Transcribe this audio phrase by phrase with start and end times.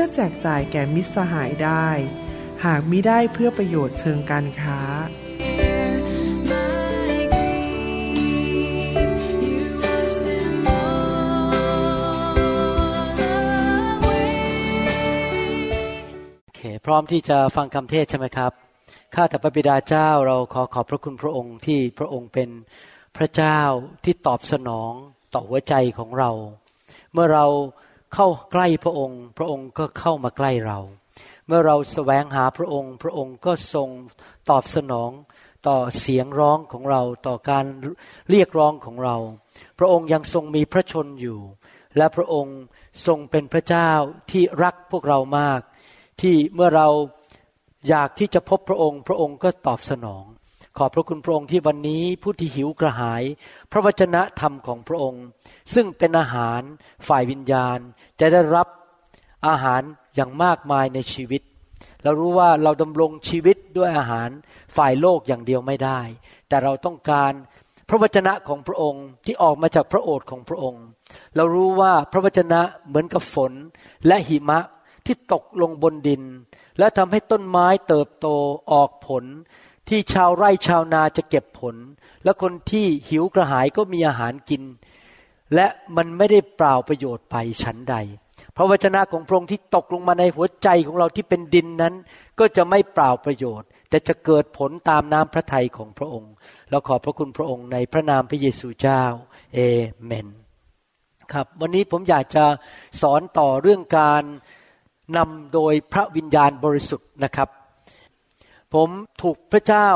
[0.00, 1.88] พื่อแจกจ่ายแก่มิตรสหายได้
[2.64, 4.80] หากมิได้เพื่อประโยชน์เชิงการค้า
[16.44, 18.52] โอเค พร้อมที่จะฟังคำเทศใช่ไหมครับ
[19.14, 22.48] ข้าแต่พระบิดาเจ้าเราขอขอบพระคุณพระองค์ที่พระองค์เป็น
[23.16, 23.60] พระเจ้า
[24.04, 24.92] ที่ตอบสนอง
[25.34, 26.30] ต่อหัวใจของเรา
[27.12, 27.46] เมื่อเรา
[28.14, 30.78] เข้าใกล้พระองค์ พระองค์ก็เข้ามาใกล้เรา
[31.46, 33.88] เมื่อเราแสวงหาพระองค์ พระองค์ก็ทรง
[34.50, 35.10] ตอบสนอง
[35.68, 37.64] ต่อเสียงร้องของเราต่อการ
[38.30, 39.16] เรียกร้องของเรา
[39.78, 41.38] พระองค์ยังทรงมีพระชนอยู่
[41.96, 42.58] และพระองค์
[43.06, 43.90] ทรงเป็นพระเจ้า
[44.30, 45.60] ที่รักพวกเรามาก
[46.20, 46.88] ที่เมื่อเรา
[47.88, 50.24] อยากที่จะพบพระองค์ พระองค์ก็ตอบสนอง
[50.76, 53.22] ขอบพระคุณพระองค์ที่วันนี้ผู้ที่หิวกระหาย
[53.70, 55.24] พระวจนะธรรมของพระองค์
[55.74, 56.60] ซึ่งเป็นอาหาร
[57.08, 57.78] ฝ่ายวิญญาณ
[58.20, 58.68] จะได้รับ
[59.48, 59.82] อาหาร
[60.14, 61.42] อย่างมากมายในชีวิต
[62.02, 64.28] เรารู้ว่าเราดำรงชีวิตด้วยอาหาร
[64.76, 66.00] ฝ่ายโลกอย่างเดียวไม่ได้
[66.48, 67.32] แต่เราต้องการ
[67.88, 70.84] พระวจนะของพระองค์ที่ออกมาจากพระโอษฐ์ของพระองค์
[71.36, 73.52] เรารู้ว่าพระวจนะเหมือนกับฝน
[74.06, 74.58] และหิมะ
[75.06, 76.22] ที่ตกลงบนดิน
[76.78, 78.26] และทำให้ต้นไม้เติบโต
[78.72, 79.24] ออกผล
[79.88, 81.76] ที่ชาวไร่ชาวนาจะเก็บผล
[82.24, 84.62] และคนที่หิวกระหายก็มีอาหารกิน
[85.54, 85.66] และ
[85.96, 87.96] มันไม่ได้เปล่าประโยชน์ไปชั้นใด
[88.56, 91.94] พระวจนะของพระองค์ที่ตกลงมาในหัวใจของเราที่เป็นดินนั้น
[92.38, 96.32] ก็จะไม่เปล่าประโยชน์ แต่จะเกิดผลตามน้ำพระทัยของพระองค์
[96.70, 99.02] เราขอบพระคุณพระองค์ในพระนามพระเยซูเจ้า
[99.54, 99.58] เอ
[100.04, 100.28] เมน
[101.32, 102.44] ครับวันนี้ผมอยากจะ
[103.02, 104.22] สอนต่อเรื่องการ
[105.16, 107.48] นำโดยพระวิญญาณบริสุทธิ์นะครับ
[108.74, 108.90] ผม
[109.22, 109.88] ถูกพระเจ้า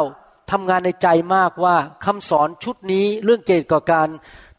[0.51, 4.09] ทำงานในใจมากว่าคำสอนชุดนี้เรื่องเกี่ยวกับการ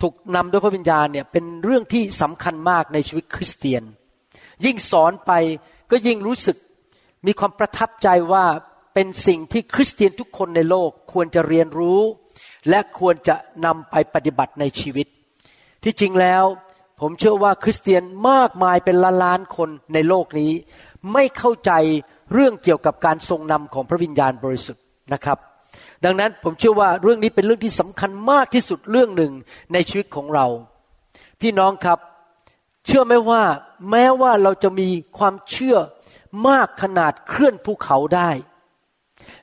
[0.02, 3.84] ถูกนำด้วยพระวิญญาณเนี่ยเป็นเรื่องที่สำคัญมากในชีวิตคริสเตียน
[4.66, 5.32] ยิ่งสอนไป
[5.92, 6.58] ก็ยิ่งรู้สึก
[7.26, 8.46] มีความประทับใจว่า
[8.94, 12.02] เป็นสิ่งที่คริสเตียนทุกคนในโลกควรจะเรียนรู้
[12.70, 13.36] และควรจะ
[13.66, 15.08] นำไปปฏิบัติในชีวิต
[15.84, 16.44] ที่จริงแล้ว
[17.02, 20.52] ผมเชื่อว่าคริสเตียนมากมายเป็นล้านล้านคนในโลกนี้
[21.14, 21.72] ไม่เข้าใจ
[22.34, 24.84] เรื่องเกี่ยวกับการทรงนำของพระวิญญาณบริสุทธิ์
[25.14, 25.38] นะครับ
[26.06, 29.34] ดังนั้นผมเชื่อว่าเรื่องนี้เป็นเรื่องที่สำคัญมากที่สุดเรื่องหนึ่ง
[29.74, 30.48] ในชีวิตของเรา
[31.42, 32.00] พี่น้องครับ
[32.86, 33.44] เชื่อไหมว่า
[33.90, 34.88] แม้ว่าเราจะมี
[35.18, 35.78] ความเชื่อ
[36.48, 38.30] มากขนาดเคลื่อนภูเขาได้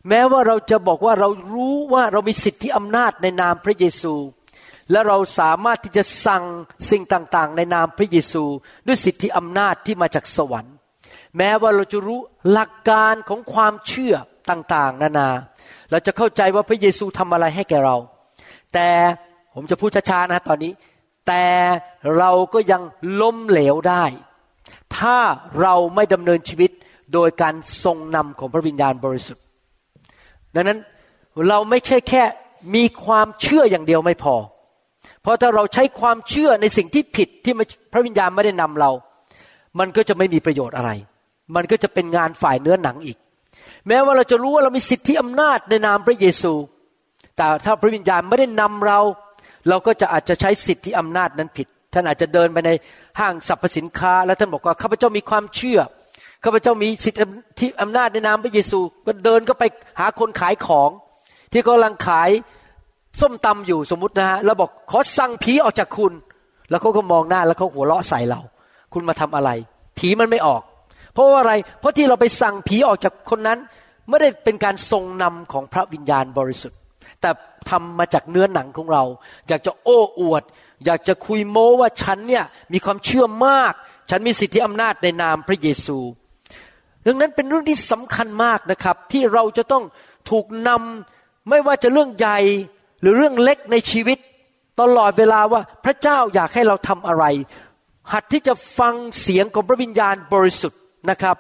[0.09, 4.15] แม้ว่าเราจะบอกว่าเรารู้ว่าเรามีสิทธิอำนาจในนามพระเยซู
[4.91, 6.45] และเราสามารถที่จะสั่ง
[6.91, 8.45] สิ่งต่างๆ ในนามพระเยซู
[8.87, 10.75] ด้วยสิทธิอำนาจที่มาจากสวรรค์
[11.39, 12.21] แม้ว่าเราจะรู้
[12.51, 14.15] หลักการของความเชื่อ
[14.51, 15.29] ต่างๆ นานา
[15.91, 17.97] เราจะเข้าใจว่าพระเยซูทำอะไรให้แก่เรา
[18.75, 18.89] แต่
[19.55, 20.73] ผมจะพูดช้าๆนะตอนนี้
[21.29, 21.47] แต่
[22.19, 22.83] เราก็ยัง
[23.21, 24.05] ล้มเหลวได้
[24.97, 25.19] ถ้า
[25.61, 26.71] เราไม่ดำเนินชีวิต
[27.13, 27.55] โดยการ
[27.85, 29.45] ทรงนำของพระวิญญาณบริสุทธิ์
[30.55, 30.79] ดังนั้น
[31.49, 32.23] เราไม่ใช่แค่
[32.75, 34.35] มีความเชื่ออย่างเดียวไม่พอ
[35.23, 37.55] เพราะถ้าเราใช้ความเชื่อในสิ่งที่ผิดที่
[37.93, 38.91] พระวิญญาณไม่ได้นำเรา
[39.79, 40.91] มันก็จะไม่มีประโยชน์อะไร
[41.55, 43.19] มันก็จะเป็นงานฝ่ายเนื้อหนังอีก
[43.89, 46.53] แม้ว่าเราจะรู้ว่าเรามีสิทธิอำนาจในนามพระเยซู
[47.37, 49.01] แต่ถ้าพระวิญญาณไม่ได้นำเรา
[49.69, 52.71] เราก็จะอาจจะใช้สิทธิอำนาจนั้นผิด ท่านอาจจะเดินไปใน
[53.21, 55.81] ห้างสรรพสินค้า แล้วท่านบอกว่าข้าพเจ้ามีความเชื่อ
[56.45, 57.15] ข้าพเจ้ามีสิท
[57.61, 59.65] ธิอำนาจในนามพระเยซู ก็เดินก็ไป
[60.01, 60.91] หาคนขายของ
[61.53, 62.31] ที่กำลังขาย
[63.21, 66.13] ส้มตำอยู่สมมตินะฮะแล้วบอกขอสั่งผีออกจากคุณ
[66.71, 68.41] แล้วเขาก็มองหน้าแล้วเขาหัวเราะใส่เรา
[68.93, 69.51] คุณมาทำอะไร
[69.99, 70.63] ผีมันไม่ออก
[71.15, 73.59] เพราะว่าอะไร เพราะที่เราไปสั่งผีออกจากคนนั้น
[74.09, 76.79] ไม่ได้เป็นการทรงนำของพระวิญญาณบริสุทธิ์
[77.21, 77.31] แต่
[77.71, 79.05] ทำมาจากเนื้อหนังของเรา
[79.49, 80.43] อยากจะโอ้อวด
[80.85, 83.73] อยากจะคุยโม้ว่าฉันเนี่ยมีความเชื่อมาก
[84.11, 85.99] ฉันมีสิทธิอำนาจในนามพระเยซู
[87.07, 89.85] ดังนั้นเป็นเรื่องที่สำคัญมากนะครับ ที่เราจะต้อง
[90.31, 92.39] ถูกนำไม่ว่าจะเรื่องใหญ่
[93.01, 94.19] หรือเรื่องเล็กในชีวิต
[94.81, 97.25] ตลอดเวลาว่าพระเจ้าอยากให้เราทำอะไร
[98.13, 101.37] หัดที่จะฟังเสียงของพระวิญญาณบริสุทธิ์ นะครับ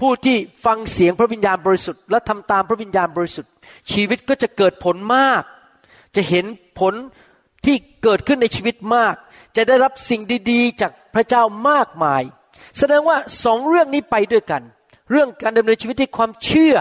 [0.00, 3.52] ผู้ที่ฟังเสียงพระวิญญาณบริสุทธิ์ และทำตามพระวิญญาณบริสุทธิ์
[3.92, 5.42] ชีวิตก็จะเกิดผลมาก
[6.16, 6.44] จะเห็น
[6.80, 6.94] ผล
[7.64, 9.14] ที่เกิดขึ้นในชีวิตมาก
[9.56, 10.20] จะได้รับสิ่ง
[10.50, 12.22] ดีๆ จากพระเจ้ามากมาย
[12.78, 14.62] แสดงว่าสองเรื่องนี้ไปด้วยกัน
[15.10, 16.76] เรื่องการดำเนินชีวิตที่ความเชื่อ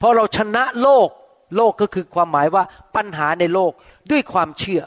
[0.00, 1.08] พอเราชนะโลก
[1.56, 2.64] โลกก็คือความหมายว่า
[2.96, 3.72] ปัญหาในโลก
[4.10, 4.82] ด้วยความเชื่อ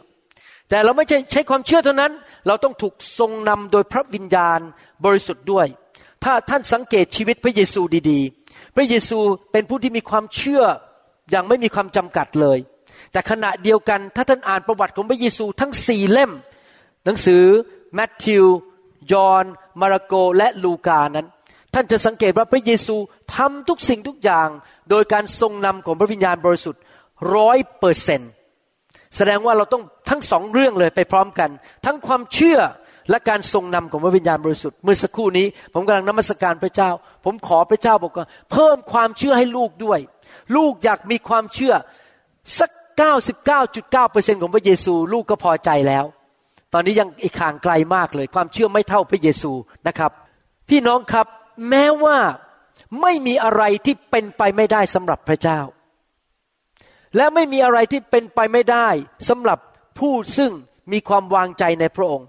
[0.69, 2.11] แต่เราไม่ใช่ใช้ความเชื่อเท่านั้น
[2.47, 4.59] เราต้องถูกทรงนำโดยพระวิญญาณ
[5.05, 5.67] บริสุทธิ์ด้วย
[6.23, 9.19] ถ้าท่านสังเกตชีวิตพระเยซูดีๆ พระเยซู
[9.51, 10.63] เป็นผู้ที่มีความเชื่อ
[11.31, 12.59] อย่างไม่มีความจำกัดเลย
[13.11, 16.31] แต่ขณะเดียวกันถ้าท่านอ่านประวัติของพระเยซูทั้งสี่เล่ม
[17.05, 17.43] หนังสือ
[17.95, 18.45] แมทธิว
[19.11, 19.45] ยอห์น
[19.81, 21.27] มาระโกและลูกานั้น
[21.73, 22.95] ท่านจะสังเกตว่าพระเยซู
[23.35, 24.49] ทำทุกสิ่งทุกอย่าง
[24.89, 26.81] โดยการทรงนำของพระวิญญาณบริสุทธิ์
[27.35, 28.21] ร้อยเปอร์เซน
[29.15, 31.49] แสดงว่าเราต้องทั้งสองเรื่องเลยไปพร้อมกัน
[31.85, 32.59] ทั้งความเชื่อ
[33.09, 36.89] และการทรงนำของพระวิญญาณบริสุทธิ์เมื่อสักครู่นี้ ผมกำลังนมัสการพระเจ้า
[37.25, 39.99] ผมขอพระเจ้าบอกว่าเพิ่มความเชื่อให้ลูกด้วย
[40.55, 41.73] ลูกอยากมีความเชื่อ
[42.59, 42.69] สัก
[43.51, 46.05] 99.9%ของพระเยซู ลูกก็พอใจแล้ว
[46.73, 49.51] ตอนนี้ยังอีกห่างไกลมากเลย ความเชื่อไม่เท่าพระเยซู
[49.87, 50.11] นะครับ
[50.69, 51.27] พี่น้องครับ
[51.69, 52.17] แม้ว่า
[53.01, 55.59] ไม่มีอะไรที่เป็นไปไม่ได้สำหรับพระเจ้า
[57.15, 58.87] และไม่มีอะไรที่เป็นไปไม่ได้
[59.29, 59.59] สำหรับ
[59.99, 60.51] ผู้ซึ่ง
[60.91, 62.27] มีความวางใจในพระองค์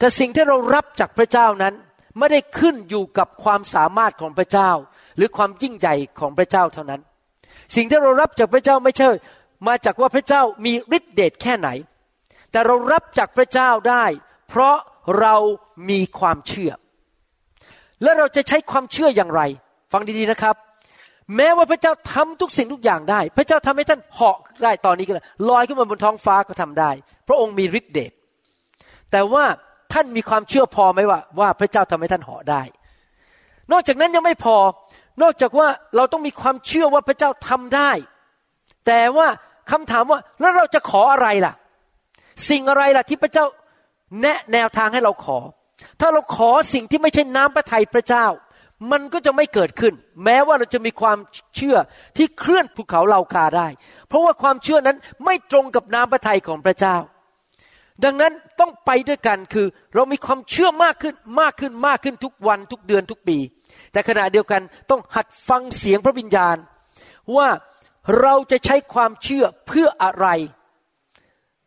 [0.00, 1.74] แต่สิ่งที่เรารับจากพระเจ้านั้น
[2.18, 4.70] ไม่ได้ขึ้นอยู่กับความสามารถของพระเจ้า
[5.16, 7.00] หรือความยิ่งใหญ่ของพระเจ้าเท่านั้น
[7.76, 9.08] สิ่งที่เรารับจากพระเจ้าไม่ใช่
[9.68, 11.68] มาจากว่าพระเจ้ามีฤทธิเดชแค่ไหน
[12.50, 14.04] แต่เรารับจากพระเจ้าได้
[14.48, 14.76] เพราะ
[15.20, 15.36] เรา
[15.90, 16.72] มีความเชื่อ
[18.02, 19.42] และเราจะใช้ความเชื่ออย่างไร
[19.92, 20.56] ฟังดีๆนะครับ
[21.36, 26.90] แม้ว่าพระเจ้าทำทุกสิ่งทุกอย่างได้ พระเจ้าทำให้ท่านเหาะได้ตอนนี้ก็ได้ลอยขึ้นมาบนท้องฟ้าก็ทำได้
[27.28, 28.12] พระองค์มีฤทธิเดช
[29.10, 29.44] แต่ว่า
[29.92, 32.62] ท่านมีความเชื่อพอไหมว่าว่าพระเจ้าทำให้ท่านเหาะได้
[33.72, 34.56] นอกจากนั้นยังไม่พอ
[35.22, 37.90] นอกจากว่าเราต้องมีความเชื่อว่าพระเจ้าทำได้
[38.86, 39.28] แต่ว่า
[39.70, 41.54] คำถามว่าแล้วเราจะขออะไรล่ะ
[42.50, 43.44] สิ่งอะไรล่ะที่พระเจ้า
[44.20, 45.38] แนะแนวทางให้เราขอ
[46.00, 48.26] ถ้าเราขอสิ่งที่ไม่ใช่น้ำพระทัยพระเจ้า
[48.92, 49.94] มันก็จะไม่เกิดขึ้น
[50.24, 51.18] แม้ว่าเราจะมีความ
[51.56, 51.76] เชื่อ
[52.16, 53.68] ที่เคลื่อนภูเขาเลาคาได้
[54.08, 56.96] เพราะว่าความเชื่อนั้นไม่ตรงกับน้ำพระทัยของพระเจ้า
[58.04, 63.38] ดังนั้นต้องไปด้วยกันคือเรามีความเชื่อมากขึ้นมากขึ้นมากขึ้นทุกวันทุกเดือนทุกปี
[63.92, 66.56] แต่ขณะเดียวกันต้องหัดฟังเสียงพระวิญญาณ
[67.36, 67.48] ว่า
[68.20, 70.28] เราจะใช้ความเชื่อเพื่ออะไร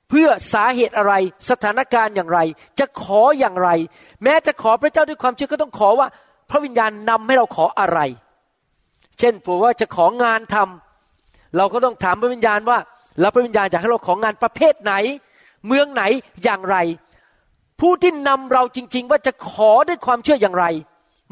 [0.10, 1.14] เพื่อสาเหตุอะไร
[1.50, 2.40] สถานการณ์อย่างไร
[2.80, 3.70] จะขออย่างไร
[4.24, 6.08] แม้จะขอพระเจ้าด้วยความเชื่อก็ต้องขอว่า
[6.50, 8.00] พระวิญญาณนำให้เราขออะไร
[9.20, 12.78] เช่นผมว่าจะของานทำเราก็ต้องถามพระวิญญาณว่า
[13.20, 14.94] แล้วพระวิญญาณอยากให้เราของานประเภทไหน
[15.68, 16.04] เมืองไหน
[16.44, 16.78] อย่างไร
[17.80, 20.66] ผู้ที่นำเราจริง ๆ ว่าจะขอด้วยความเชื่ออย่างไร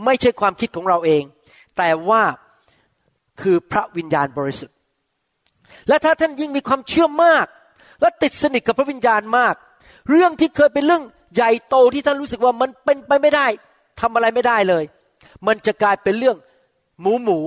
[0.05, 1.23] ไม่ใช่ความคิดของเราเอง
[1.77, 2.23] แต่ว่า
[3.41, 4.75] คือพระวิญญาณบริสุทธิ์
[5.87, 7.45] และถ้าท่านยิ่งมีความเชื่อมาก
[8.01, 9.55] และติดสนิทกับพระวิญญาณมาก
[10.09, 11.03] เรื่องที่เคยเป็นเรื่อง
[11.35, 13.47] ใหญ่โตที่ท่านรู้สึกว่ามันเป็นไปไม่ได้
[13.99, 14.83] ทำอะไรไม่ได้เลย
[15.47, 16.37] มันจะกลายเป็นเรื่อง
[17.01, 17.39] หมูหมู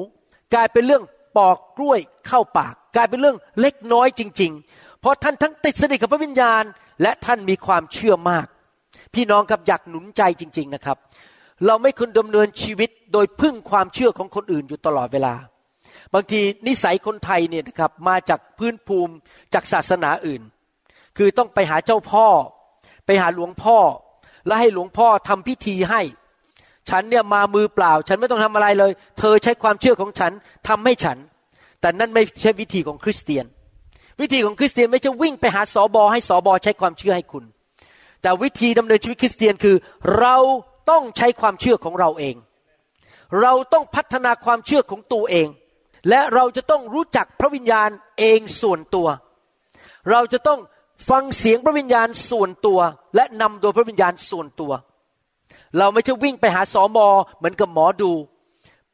[0.55, 1.03] กลายเป็นเรื่อง
[1.37, 6.65] ปอกกล้วยเข้าปาก กลายเป็นเรื่องเล็กน้อยจริงๆ เพราะท่านทั้งติดสนิทกับพระวิญญาณ
[7.03, 8.47] และท่านมีความเชื่อมาก
[9.15, 10.99] พี่น้องครับอยากหนุนใจจริง ๆนะครับ
[11.67, 15.35] เราไม่ควรดำเนินชีวิตโดยพึ่งความเชื่อของคนอื่นอยู่ตลอดเวลา
[16.15, 19.15] บางทีนิสัยคนไทยเนี่ยนะครับมาจากพื้นภูมิ
[19.55, 20.43] จากศาสนาอื่น
[21.17, 22.27] คือต้องไปหาเจ้าพ่อ
[23.07, 23.79] ไปหาหลวงพ่อ
[24.47, 26.03] แล้วให้หลวงพ่อทำพิธีให้
[26.91, 30.33] ฉันเนี่ยมามือเปล่า ฉันไม่ต้องทำอะไรเลย เธอใช้ความเชื่อของฉัน
[30.69, 31.19] ทำให้ฉัน
[31.81, 33.47] แต่นั่นไม่ใช่วิธีของคริสเตียน
[34.21, 37.45] วิธีของคริสเตียนไม่ใช่วิ่งไปหาสอบอให้สอบอใช้ความเชื่อให้คุณ
[38.23, 39.77] แต่วิธีดำเนินชีวิตคริสเตียนคือ
[40.19, 40.37] เรา
[40.91, 42.37] ต้องใช้ความเชื่อของเราเอง
[43.41, 45.49] เราต้องพัฒนาความเชื่อของตัวเอง
[46.09, 49.09] และเราจะต้องรู้จักพระวิญญาณเองส่วนตัว
[50.11, 50.61] เราจะต้อง
[51.11, 52.81] ฟังเสียงพระวิญญาณส่วนตัว
[53.15, 54.73] และนำโดยพระวิญญาณส่วนตัว
[55.79, 58.13] เราไม่ใช่วิ่งไปหาสอมอเหมือนกับหมอดู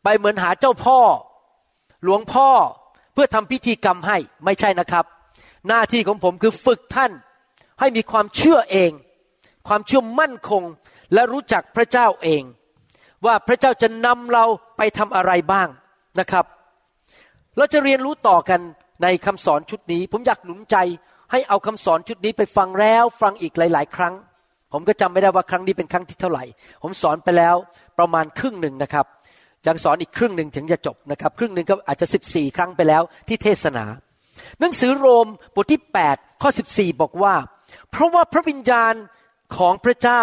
[0.04, 0.98] ไปเหมือนหาเจ้าพ่อ
[2.04, 2.48] หลวงพ่อ
[3.22, 5.04] พื่อทำพิธีกรรมให้ไม่ใช่นะครับ
[5.68, 7.12] หน้าที่ของผมคือฝึกท่าน
[7.80, 8.90] ให้มีความเชื่อเอง
[9.68, 10.62] ความเชื่อมั่นคง
[11.14, 12.42] และรู้จักพระเจ้าเอง
[13.26, 14.44] ว่าพระเจ้าจะนำเรา
[14.76, 15.68] ไปทำอะไรบ้าง
[16.20, 16.44] นะครับ
[17.56, 18.60] เราจะเรียนรู้ต่อกัน
[19.02, 20.76] ในคำสอนชุดนี้ ผมอยากหนุนใจ
[21.32, 24.14] ให้เอาคำสอนชุดนี้ไปฟังแล้วฟังอีกหลาย ๆ ครั้ง
[24.72, 26.44] ผมก็จำไม่ได้ว่าครั้งนี้เป็นครั้งที่เท่าไหร่
[26.82, 27.56] ผมสอนไปแล้ว
[27.98, 29.06] ประมาณครึ่งหนึ่งนะครับ
[29.66, 33.84] ยังสอนอีกครึ่งหนึ่งถึงจะจบนะครับ ครึ่งหนึ่งก็อาจจะสิบสี่ครั้งไปแล้วที่เทศนา
[34.60, 37.34] หนังสือโรมบทที่ 8 ข้อ 14 บอกว่า
[37.90, 38.94] เพราะว่าพระวิญญาณ
[39.56, 40.22] ของพระเจ้า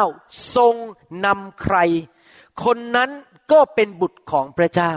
[0.55, 0.73] ทรง
[1.25, 1.77] นำใคร
[2.63, 3.09] คนนั้น
[3.51, 4.93] ก็เป็นบุตรของพระเจ้า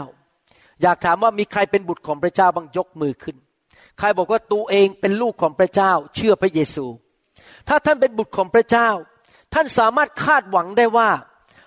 [0.81, 3.35] อยากถามว่ามีใครเป็นบุตรของพระเจ้าบ้างยกมือขึ้น
[3.99, 6.85] ใครบอกว่าตัวเองเป็นลูกของพระเจ้า เชื่อพระเยซู
[7.67, 8.89] ถ้าท่านเป็นบุตรของพระเจ้า
[9.53, 11.09] ท่านสามารถคาดหวังได้ว่า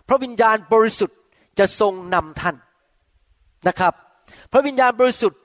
[0.09, 1.19] พระวิญญาณบริสุทธิ์
[1.59, 2.57] จะทรงนำท่าน
[3.69, 3.93] นะครับ
[4.53, 5.41] พระวิญญาณบริสุทธิ์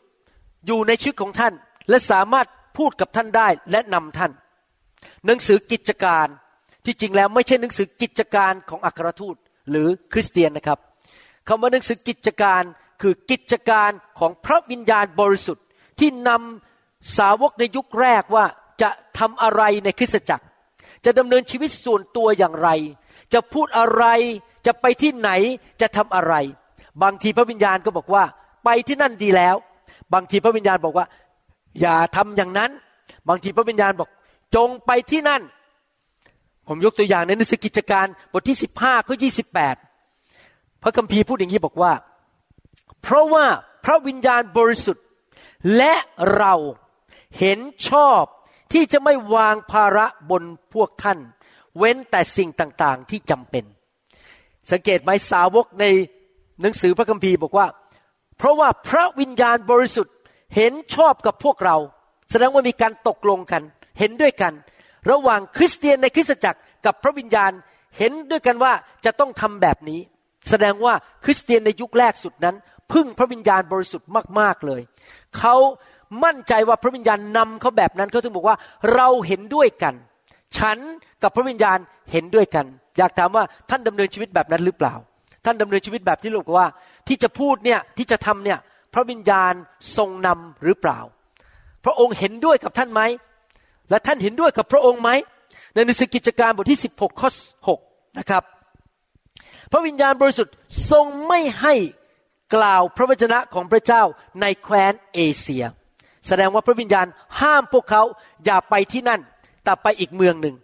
[0.66, 1.54] อยู่ในชีวิตของท่าน
[1.90, 2.48] และสามารถ
[2.78, 4.32] พูดกับท่านได้และนำท่าน
[5.26, 6.28] หนังสือกิจการ
[6.86, 9.36] ที่จริงแล้วไม่ใช่หนังสือกิจการของอัครทูต
[9.70, 10.80] หรือคริสเตียนนะครับ
[11.48, 12.64] คำว่าหนังสือกิจการ
[13.02, 15.66] คือกิจการของพระวิญญาณบริสุทธิ์
[16.00, 18.46] ที่นำสาวกในยุคแรกว่า
[18.82, 20.46] จะทำอะไรในคริสตจักร
[21.06, 22.70] จะดำเนินชีวิตส่วนตัวอย่างไร
[23.34, 24.06] จะพูดอะไร
[24.66, 25.30] จะไปที่ไหน
[25.82, 26.34] จะทำอะไร
[27.04, 28.24] บางทีพระวิญญาณก็บอกว่า
[28.64, 29.56] ไปที่นั่นดีแล้ว
[30.14, 31.06] บางทีพระวิญญาณบอกว่า
[31.82, 32.72] อย่าทำอย่างนั้น
[33.30, 34.10] บางทีพระวิญญาณบอก
[34.56, 35.42] จงไปที่นั่น
[36.68, 39.76] ผมยกตัวอย่างในหนังสือกิจการบทที่สิบห้าข้อยี่สิบแปด
[40.82, 41.94] พระคัมภีร์พูดอย่างนี้บอกว่า
[43.02, 43.46] เพราะว่า
[43.86, 45.06] พระวิญญาณบริสุทธิ์
[45.78, 45.94] และ
[46.36, 46.54] เรา
[47.40, 48.24] เห็นชอบ
[48.74, 50.44] ที่จะไม่วางภาระบน
[50.74, 51.20] พวกท่าน
[51.78, 53.64] เว้นแต่สิ่งต่างๆที่จำเป็น
[54.72, 55.86] สังเกตไหมสาวกใน
[56.62, 57.68] หนังสือพระคัมภีร์บอกว่า
[58.38, 60.16] เพราะว่าพระวิญญาณบริสุทธิ์
[60.56, 61.78] เห็นชอบกับพวกเรา
[62.32, 63.62] แสดงว่ามีการตกลงกัน
[64.00, 64.54] เห็นด้วยกัน
[65.12, 67.52] ระหว่างคริสเตียนในคริสตจักรกับพระวิญญาณ
[67.98, 68.74] เห็นด้วยกันว่า
[69.06, 70.00] จะต้องทำแบบนี้
[70.50, 70.94] แสดงว่า
[71.26, 72.56] คริสเตียนในยุคแรกสุดนั้น
[72.92, 74.82] พึ่งพระวิญญาณบริสุทธิ์มาก ๆเลย
[75.38, 75.56] เขา
[76.24, 78.58] มั่นใจว่าพระวิญญาณนำเขาแบบนั้นเขาถึงบอกว่า
[78.96, 79.96] เราเห็นด้วยกัน
[80.58, 80.78] ฉัน
[81.24, 81.78] กับพระวิญญาณ
[82.12, 82.66] เห็นด้วยกัน
[82.98, 84.94] อยากถามว่าท่านดำเนินชีวิตแบบนั้นหรือเปล่า
[85.46, 86.68] ท่านดำเนินชีวิตแบบที่ลูกว่า
[87.08, 88.60] ที่จะพูดเนี่ยที่จะทำเนี่ย
[88.94, 89.54] พระวิญญาณ
[89.98, 91.00] ทรงนำหรือเปล่า
[91.86, 93.02] พระองค์เห็นด้วยกับท่านไหม
[93.90, 95.10] และท่านเห็นด้วยกับพระองค์ไหม
[95.74, 97.30] ในหนังสือกิจการบทที่ 16ข้อ
[97.68, 98.44] 6นะครับ
[99.72, 100.56] พระวิญญาณบริสุทธิ์
[100.92, 101.74] ทรงไม่ให้
[102.56, 104.04] กล่าวพระวจนะของพระเจ้า
[104.42, 105.64] ในแคว้นเอเชีย
[106.28, 107.08] แสดงว่าพระวิญญาณ
[107.42, 108.04] ห้ามพวกเขา
[108.46, 109.22] อย่าไปที่นั่น
[109.64, 110.56] แต่ไปอีกเมืองหนึ่ง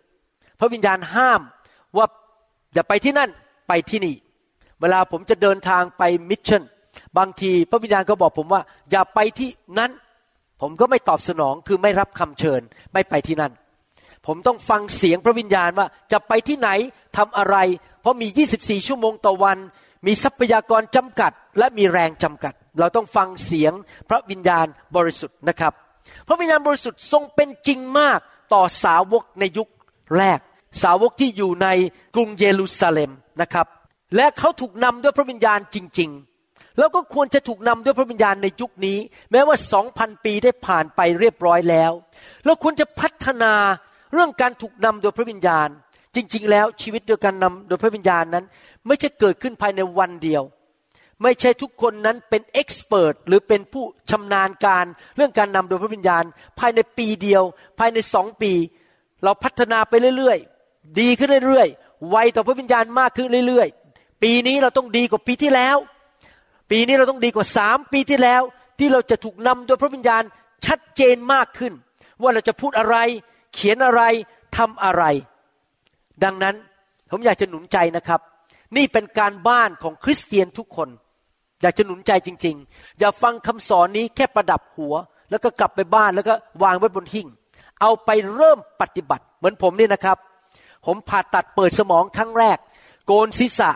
[0.59, 1.41] พระวิญญาณห้าม
[1.97, 2.05] ว่า
[2.73, 3.29] อย่าไปที่นั่น
[3.67, 4.15] ไปที่นี่
[4.85, 6.63] วลาผมจะเดินทางไป mission
[7.17, 8.61] บางทีพระวิญญาณก็บอกผมว่า
[8.91, 9.49] อย่าไปที่
[9.79, 9.91] นั้น
[10.61, 12.61] ผมก็ไม่ตอบสนองคือไม่รับคำเชิญ
[12.93, 13.51] ไม่ไปที่นั่น
[14.27, 16.69] ผมต้องฟังเสียงพระวิญญาณว่าจะไปที่ไหน
[17.17, 17.57] ทำอะไร
[18.01, 18.27] เพราะมี
[18.57, 19.57] 24 ชั่วโมงต่อวัน
[20.05, 23.73] มีทรัพยากรจำกัด และมีแรงจำกัด เราต้องฟังเสียง
[24.09, 24.65] พระวิญญาณ
[24.95, 25.73] บริสุทธิ์นะครับ
[26.27, 28.19] พระวิญญาณบริสุทธิ์ทรงเป็นจริงมาก
[28.53, 29.69] ต่อสาวกในยุค
[30.17, 30.39] แรก
[30.83, 31.67] สาวกที่อยู่ใน
[32.15, 33.11] กรุงเยรูซาเล็ม
[33.41, 33.67] นะครับ
[34.15, 38.97] และเขาถูกนำด้วยพระวิญญาณจริง ๆ แล้วก็ควรจะถูกนำด้วยพระวิญญาณในยุคนี้
[39.31, 41.91] แม้ว่าสองพันปีได้ผ่านไปเรียบร้อยแล้ว
[42.45, 43.53] เราควรจะพัฒนา
[44.13, 45.69] เรื่องการถูกนำโดยพระวิญญาณ
[46.15, 48.45] จริง ๆ แล้วชีวิตโดยการนำโดยพระวิญญาณนั้น
[48.87, 50.43] ไม่ใช่เกิดขึ้นภายในวันเดียว
[51.21, 54.85] ไม่ใช่ทุกคนนั้นเป็นเอ็กซ์เพรสหรือเป็นผู้ชำนาญการ
[55.15, 56.23] เรื่องการนำโดยพระวิญญาณ
[56.59, 57.43] ภายในปีเดียว
[57.79, 58.53] ภายในสองปี
[59.23, 63.84] เราพัฒนาไปเรื่อยๆ ดีขึ้นเรื่อยๆไวต่อพระวิญญาณมากขึ้นเรื่อยๆ
[64.23, 65.77] ปีนี้เราต้องดีกว่าปีที่แล้ว
[66.71, 68.41] ปีนี้เราต้องดีกว่าสามปีที่แล้ว
[68.79, 70.23] ที่เราจะถูกนำโดยพระวิญญาณ
[70.65, 71.73] ชัดเจนมากขึ้น
[72.21, 72.97] ว่าเราจะพูดอะไร
[73.53, 74.01] เขียนอะไร
[74.57, 75.03] ทำอะไร
[76.23, 76.55] ดังนั้น
[77.11, 78.19] ผมอยากจะหนุนใจนะครับ
[78.77, 80.89] นี่เป็นการบ้านของคริสเตียนทุกคน
[81.61, 84.95] อยากจะหนุนใจจริง ๆ อย่าฟังคำสอนนี้แค่ประดับหัว
[85.31, 87.27] แล้วก็กลับไปบ้านแล้วก็วางไว้บนหิ้ง
[87.81, 90.17] เอาไปเริ่มปฏิบัติเหมือนผมนี่นะครับ
[90.85, 92.57] ผมผ่าตัดเปิดสมองครั้งแรก
[93.07, 93.71] โกนศีรษะ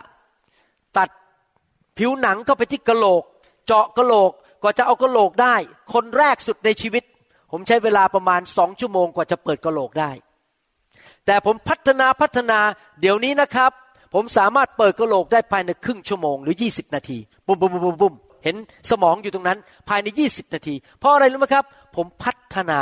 [2.00, 3.22] ผิวหนังเข้าไปที่กระโหลก
[3.66, 5.56] เจาะกระโหลกกว่าจะเอากระโหลกได้
[5.92, 7.04] คนแรกสุดในชีวิต
[7.50, 10.10] ผมใช้เวลาประมาณสองชั่วโมงกว่าจะเปิดกระโหลกได้
[11.26, 12.58] แต่ผมพัฒนาพัฒนา
[13.00, 13.70] เดี๋ยวนี้นะครับ
[14.14, 18.14] ผมสามารถเปิดกระโหลกได้ภายในครึ่งชั่วโมงหรือ 20 นาทีบุ้มบุ้มบุ้มบุ้ม
[18.44, 18.56] เห็น
[18.90, 21.64] สมองอยู่ตรงนั้นภายใน 20 นาที เพราะอะไรรู้ไหมครับ
[21.96, 22.80] ผมพัฒนา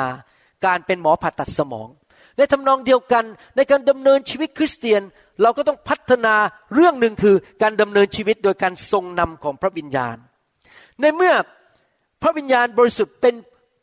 [0.65, 1.89] การเป็นหมอผ่าตัดสมอง
[2.37, 3.25] ในทำนองเดียวกัน
[3.57, 5.03] ในการดำเนินชีวิตคริสเตียน
[5.43, 6.35] เราก็ต้องพัฒนา
[6.75, 10.17] เรื่องหนึ่งคือการดำเนินชีวิตโดยการทรงนำของพระวิญญาณ
[11.01, 11.35] ในเมื่อ
[12.23, 13.35] พระวิญญาณบริสุทธิ์เป็น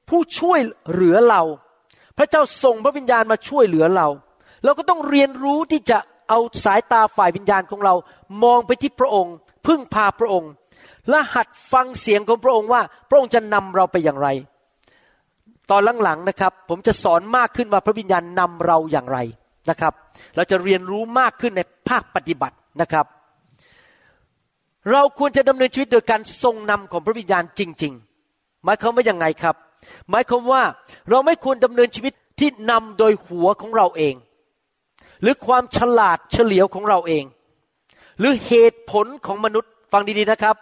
[0.10, 0.60] ผู้ช่วย
[0.90, 1.42] เหลือเรา
[2.18, 4.08] พระเจ้าส่งพระวิญญาณมาช่วยเหลือเรา
[4.64, 5.98] เราก็ต้องเรียนรู้ที่จะ
[6.30, 7.94] เอาสายตาฝ่ายวิญญาณของเรา
[8.44, 9.36] มองไปที่พระองค์
[9.68, 10.52] พึ่งพาพระองค์
[11.10, 14.28] และหัดฟังเสียงของพระองค์ว่า พระองค์จะนำเราไปอย่างไร
[15.70, 19.18] ตอนหลังๆนะครับ ผมจะสอนมากขึ้นว่าพระวิญญาณนำเราอย่างไร
[19.70, 19.94] นะครับ
[20.36, 23.06] เราจะเรียนรู้มากขึ้นในภาคปฏิบัตินะครับ
[24.92, 27.94] เราควรจะดำเนินชีวิตโดยการทรงนำของพระวิญญาณจริง
[28.30, 29.56] ๆ หมายความว่าอย่างไงครับ
[30.10, 30.64] หมายความว่า
[31.10, 34.16] เราไม่ควรดำเนินชีวิตที่นำโดยหัวของเราเอง
[35.22, 37.24] หรือความฉลาดเฉลียวของเราเอง
[38.20, 40.56] หรือเหตุผลของมนุษย์ฟังดีๆนะครับ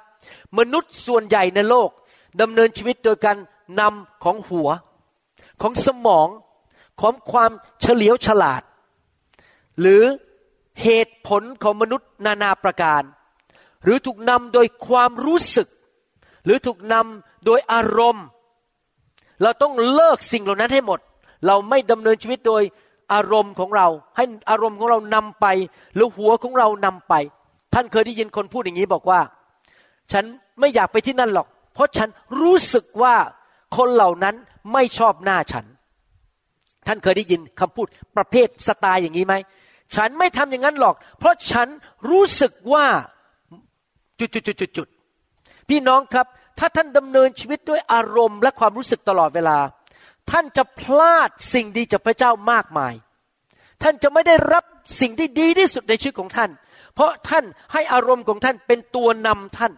[0.60, 1.90] มนุษย์ส่วนใหญ่ในโลก
[2.42, 3.38] ดำเนินชีวิตโดยการ
[3.80, 4.70] นำของหัว
[5.62, 6.28] ของสมอง
[7.02, 8.62] ของความเฉลียวฉลาด
[9.80, 10.04] หรือ
[10.84, 13.04] เหตุผลของมนุษย์นานาประการ
[13.84, 15.68] หรือถูกนำโดยความรู้สึก
[16.46, 18.26] หรือถูกนำโดยอารมณ์
[19.42, 21.00] เราต้องเลิกสิ่งเหล่านั้นให้หมด
[21.48, 22.64] เราไม่ดำเนินชีวิตโดย
[23.14, 23.88] อารมณ์ของเรา
[24.18, 25.46] ให้อารมณ์ของเรานำไป
[25.96, 27.14] หรือหัวของเรานำไป
[27.74, 29.20] ท่านเคยได้ยินคนพูดอย่างนี้บอกว่า
[30.12, 30.26] ฉัน
[30.60, 32.10] ไม่อยากไปที่นั่นหรอก เพราะฉัน
[32.42, 33.16] รู้สึกว่า
[33.78, 34.36] คนเหล่านั้น
[34.74, 35.66] ไม่ชอบหน้าฉัน
[36.88, 39.34] ท่านเคยได้ยินคำพูดประเภทสไตล์อย่างนี้ไหม
[39.96, 41.68] ฉันไม่ทำอย่างนั้นหรอก เพราะฉัน
[42.10, 42.86] รู้สึกว่า
[44.20, 44.88] จุดจุดจุดจุดจุด
[45.70, 46.28] พี่น้องครับ
[46.60, 49.58] ถ้าท่านดำเนินชีวิตด้วยอารมณ์และความรู้สึกตลอดเวลา
[50.32, 52.94] ท่านจะพลาดสิ่งดีจากพระเจ้ามากมาย
[53.84, 54.64] ท่านจะไม่ได้รับ
[55.02, 56.50] สิ่งที่ดีที่สุดในชีวิตของท่าน
[56.96, 59.74] เพราะท่านให้อารมณ์ของท่านเป็นตัวนำท่าน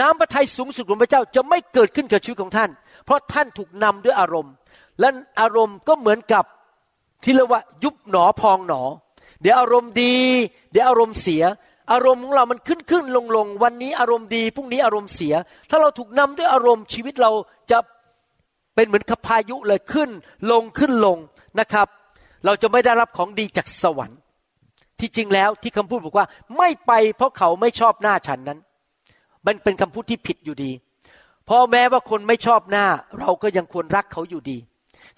[0.00, 2.70] น้ำพระทัยสูงสุดของพระเจ้าจะไม่เกิดขึ้นกับชีวิตของท่าน
[3.04, 4.52] เพราะท่านถูกนำด้วยอารมณ์
[5.00, 5.08] และ
[5.40, 6.44] อารมณ์ก็เหมือนกับ
[7.22, 8.82] ที่เรียกว่ายุบหนอพองหนอ
[9.42, 10.14] เดี๋ยวอารมณ์ดี
[10.72, 11.44] เดี๋ยวอารมณ์เสีย
[11.92, 15.34] อารมณ์ของเรามันขึ้นขึ้นลงลงวันนี้อารมณ์ดีพรุ่งนี้อารมณ์เสีย
[15.70, 17.30] ถ้าเราถูกนำด้วยอารมณ์ชีวิตเรา
[17.70, 17.78] จะ
[18.74, 20.10] เป็นเหมือนขับพายุเลยขึ้น
[20.50, 21.18] ลงขึ้นลง
[21.60, 21.88] นะครับ
[22.44, 24.18] เราจะไม่ได้รับของดีจากสวรรค์
[25.00, 26.26] ที่จริงแล้วที่คำพูดบอกว่า
[26.58, 28.58] ไม่ไปเพราะเขาไม่ชอบหน้าฉันนั้น
[29.46, 30.70] มันเป็นคำพูดที่ผิดอยู่ดี
[31.46, 32.86] เพราะแม้ว่าคนไม่ชอบหน้า
[33.18, 34.58] เราก็ยังควรรักเขาอยู่ดี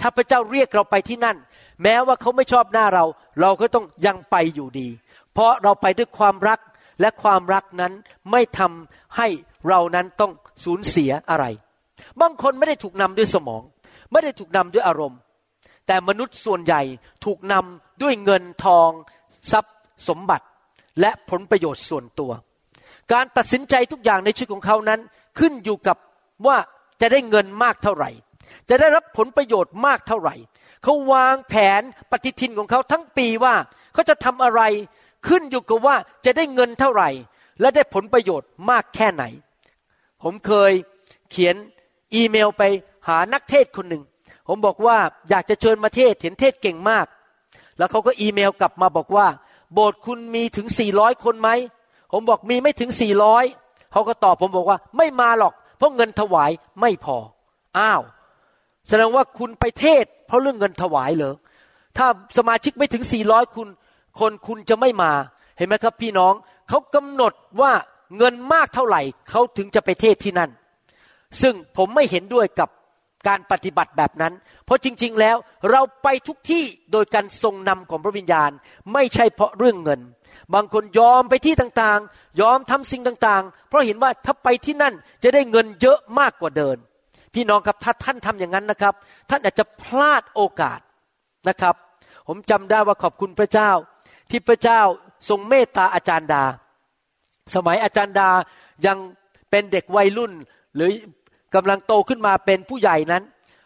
[0.00, 1.36] ถ้าพระเจ้าเรียกเราไปที่นั่น
[1.82, 3.04] แม้ว่าเขาไม่ชอบหน้าเรา
[3.40, 4.88] เราก็ต้องยังไปอยู่ดี
[5.32, 6.60] เพราะเราไปด้วยความรัก
[7.00, 7.92] และความรักนั้น
[8.30, 9.28] ไม่ทำให้
[9.68, 10.32] เรานั้นต้อง
[10.64, 11.44] สูญเสียอะไร
[12.20, 13.62] บางคนไม่ได้ถูกนำด้วยสมอง
[14.10, 15.20] ไม่ได้ถูกนำด้วยอารมณ์
[15.86, 16.82] แต่มนุษย์ส่วนใหญ่
[17.24, 18.90] ถูกนำด้วยเงินทอง
[19.52, 19.76] ทรัพย์
[20.08, 20.46] สมบัติ
[21.00, 22.32] และผลประโยชน์ส่วนตัว
[23.12, 25.00] การตัดสินใจทุกอย่างในชีวิตของเขานั้น
[25.38, 25.96] ขึ้นอยู่กับ
[26.46, 26.56] ว่า
[27.00, 28.10] จะได้เงินมากเท่าไหร่
[28.68, 30.34] จะได้รับผลประโยชน์มากเท่าไหร่
[30.82, 33.54] เขาวางแผนปฏิทินของเขาทั้งปีว่า
[33.92, 34.62] เขาจะทำอะไร
[35.28, 37.10] ขึ้นอยู่กับว่าจะได้เงินเท่าไหร่
[37.60, 39.24] และได้ผลประโยชน์มากแค่ไหน
[40.22, 40.72] ผมเคย
[41.30, 41.54] เขียน
[42.14, 42.62] อีเมลไป
[43.08, 44.02] หานักเทศคนหนึ่ง
[44.48, 44.96] ผมบอกว่า
[45.30, 47.06] อยากจะเชิญมาเทศเห็นเทศเก่งมาก
[47.78, 49.26] แล้วเขาก็อีเมลกลับมาบอกว่า
[49.72, 50.66] โบสถ์คุณมีถึง
[50.96, 51.50] 400 คนไหม
[52.12, 52.90] ผมบอกมีไม่ถึง
[53.42, 57.16] 400 เขาก็ตอบผมบอกว่าไม่มาหรอก เพราะเงินถวายไม่พอ
[57.78, 58.02] อ้าว
[58.88, 61.34] แสดงว่าคุณไปเทศ เพราะเรื่องเงินถวายเหรอ
[61.98, 62.06] ถ้า
[62.38, 63.68] สมาชิกไม่ถึงสี่ร้อยคุณ
[64.20, 65.12] คนคุณจะไม่มา
[65.58, 66.34] เห็นไหมครับ พี่น้อง
[66.68, 67.72] เขากำหนดว่า
[68.16, 70.50] เงินมากเท่าไหร่เขาถึงจะไปเทศที่นั่น
[71.42, 72.68] ซึ่งผมไม่เห็นด้วยกับ
[73.28, 74.32] การปฏิบัติแบบนั้น
[74.64, 75.36] เพราะจริง ๆ แล้ว
[75.70, 78.50] เราไปทุกที่โดยการทรงนำของพระวิญญาณ
[78.92, 80.00] ไม่ใช่เพราะเรื่องเงิน
[80.54, 86.76] บางคนยอมไปที่ต่างๆ ยอมทำสิ่งต่างๆ เพราะเห็นว่าถ้าไปที่นั่นจะได้เงินเยอะมากกว่าเดิน
[87.34, 88.94] พี่น้องครับถ้าท่านทำอย่างนั้นนะครับ
[89.30, 90.80] ท่านอาจจะพลาดโอกาส
[91.48, 91.74] นะครับ
[92.28, 93.70] ผมจำได้ว่าขอบคุณพระเจ้า
[94.30, 94.80] ที่พระเจ้า
[95.28, 96.44] ทรงเมตตาอาจารย์ดา
[97.54, 98.30] สมัยอาจารย์ดา
[98.86, 98.98] ยัง
[99.50, 100.32] เป็นเด็กวัยรุ่น
[100.74, 100.90] หรือ
[101.54, 103.22] กำลังโตขึ้นมาเป็นผู้ใหญ่นั้น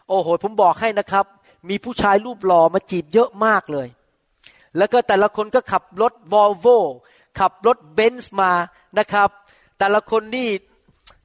[0.09, 1.25] โอ้โห ผมบอกให้นะครับ
[1.69, 3.87] มีผู้ชายรูปหล่อมาจีบเยอะมากเลย
[4.77, 6.67] แล้วก็แต่ละคนก็ขับรถวอลโว
[7.39, 8.51] ขับรถเบนซ์มา
[8.99, 9.29] นะครับ
[9.79, 10.49] แต่ละคนนี่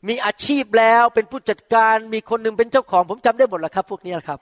[0.08, 4.38] มีอาชีพแล้วเป็นผู้จัดการมีคนหนึ่งเป็นเจ้าของ ผมจำได้หมดแล้วครับ พวกนี้ครับ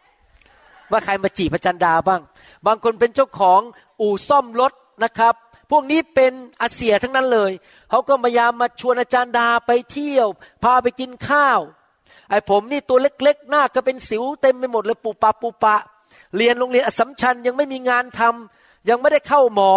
[0.90, 2.21] ว่าใครมาจีบพระจันดาบ้าง
[2.66, 3.61] บางคนเป็นเจ้าของ
[4.01, 4.73] อู่ซ่อมรถ
[5.05, 5.35] นะครับ
[5.71, 7.53] พวกนี้เป็นอาเซียทั้งนั้นเลย
[7.90, 10.29] เขาก็พยายามมาชวนอาจารย์ดาไปเที่ยว
[10.64, 11.61] พาไปกินข้าว
[12.31, 15.77] ไอ้ผมนี่ตัวเล็กๆ หน้าก็เป็นสิวเต็มไปหมดเลยปูปะปูปะ
[16.37, 19.73] เรียนโรงเรียนอสมชัญยังไม่มีงานทำยังไม่ได้เข้าหมอ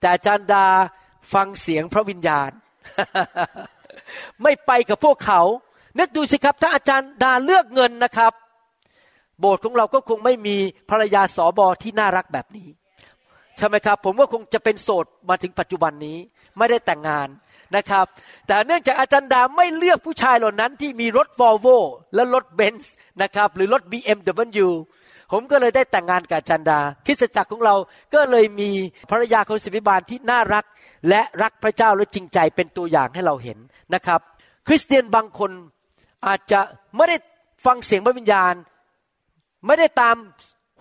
[0.00, 0.66] แต่อาจารย์ดา
[1.32, 2.50] ฟังเสียงพระวิญญาณ
[4.42, 5.40] ไม่ไปกับพวกเขา
[5.98, 8.32] นึกดูสิครับ ถ้าอาจารย์ดาเลือกเงินนะครับ
[9.40, 10.56] โบสถ์ของเราก็คงไม่มี
[10.90, 12.66] ภรรยาสอบอที่น่ารักแบบนี้
[13.56, 16.18] ใช่ไหมครับ ผมว่าคงจะเป็นโสดมาถึงปัจจุบันนี้
[16.58, 17.28] ไม่ได้แต่งงาน
[17.76, 18.06] นะครับ
[18.46, 21.66] แต่เนื่องจากอาจารย์ดาไม่เลือกผู้ชายเหล่านั้นที่มีรถวอลโว
[22.14, 24.68] และรถเบนซ์นะครับหรือรถ BMW
[25.32, 27.74] ผมก็เลยได้แต่งงานกับอาจันดาคริสตจักรของเรา
[28.14, 28.70] ก็เลยมี
[29.10, 30.64] ภรรยาคนสิบิบาลที่น่ารัก
[31.08, 33.58] และรักพระเจ้าและจริงใจเป็นตัวอย่างให้เราเห็น
[33.94, 34.20] นะครับ
[34.66, 35.50] คริสเตียนบางคน
[36.26, 36.60] อาจจะ
[36.96, 37.16] ไม่ได้
[37.66, 38.54] ฟังเสียงพระวิญญาณ
[39.66, 40.16] ไม่ได้ตาม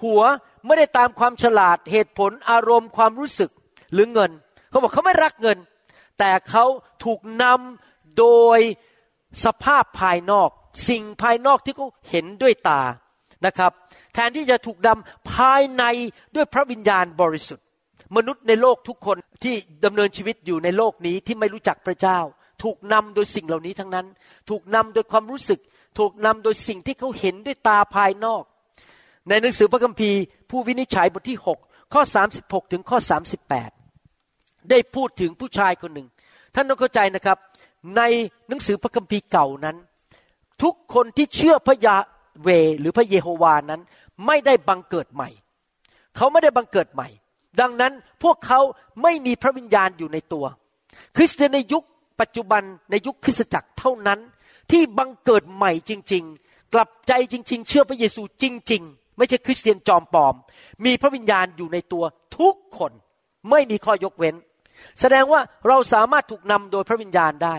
[0.04, 0.22] หัว
[0.66, 3.52] ไม่ได้ตามความฉลาดเหตุผลอารมณ์ความรู้สึก
[3.94, 4.32] หรือเงิน
[4.70, 5.58] เขาบอกเขาไม่รักเงิน
[6.20, 6.66] แต่เขา
[7.04, 8.28] ถูกนำโด
[8.58, 8.60] ย
[9.46, 10.50] สภาพภายนอก
[10.90, 12.82] สิ่งภายนอกที่เขาเห็นด้วยตา
[13.46, 13.72] นะครับ
[14.14, 15.84] แทนที่จะถูกดำภายใน
[16.36, 17.66] ด้วยพระวิญญาณบริสุทธิ์
[18.16, 22.20] มนุษย์ในโลกทุกคนที่ดำเนินชีวิตอยู่ในโลกนี้ที่ไม่รู้จักพระเจ้า
[22.64, 24.06] ถูกนำโดยสิ่งเหล่านี้ทั้งนั้น
[24.50, 25.60] ถูกนำโดยความรู้สึก
[26.00, 28.44] ถูกนำโดยสิ่งที่เขาเห็นด้วยตาภายนอก
[29.30, 32.02] ในหนังสือพระคัมภีร์ผู้วินิจฉัยบทที่ 6 ข้อ
[32.38, 32.98] 36 ถึงข้อ
[33.84, 36.08] 38 ได้พูดถึงผู้ชายคนหนึ่ง
[36.56, 37.38] ท่านต้องเข้าใจนะครับ
[37.98, 38.02] ใน
[38.48, 39.78] หนังสือพระคัมภีร์เก่านั้น
[40.64, 41.96] ทุกคนที่เชื่อพระยา
[42.42, 43.82] เวหรือพระเยโฮวานั้น
[44.26, 45.30] ไม่ได้บังเกิดใหม่
[46.16, 47.08] เขาไม่ได้บังเกิดใหม่
[47.60, 47.94] ดังนั้น
[48.24, 48.60] พวกเขา
[49.04, 50.46] ไม่มีพระวิญญาณอยู่ในตัว
[51.16, 51.84] คริสเตียนในยุค
[52.20, 54.20] ปัจจุบันในยุคคริสตจักรเท่านั้น
[54.72, 60.36] ที่บังเกิดใหม่จริง ๆ กลับใจจริง ๆ เชื่อพระเยซูจริง ๆ ไม่ใช่คริสเตียนจอมปลอม
[60.86, 62.04] มีพระวิญญาณอยู่ในตัว
[62.38, 62.92] ทุกคน
[63.50, 64.36] ไม่มีข้อยกเว้น
[65.00, 67.56] แสดงว่าเราสามารถถูกนำโดยพระวิญญาณได้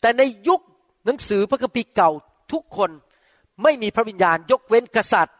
[0.00, 0.60] แต่ในยุค
[1.04, 2.10] หนังสือพระคัมภีร์เก่า
[2.52, 2.90] ทุกคน
[3.62, 5.36] ไม่มีพระวิญญาณยกเว้นกษัตริย์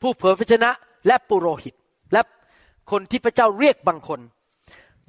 [0.00, 0.70] ผู้เผยพระชนะ
[1.06, 1.74] และปุโรหิต
[2.90, 4.20] คนที่พระเจ้าเรียกบางคน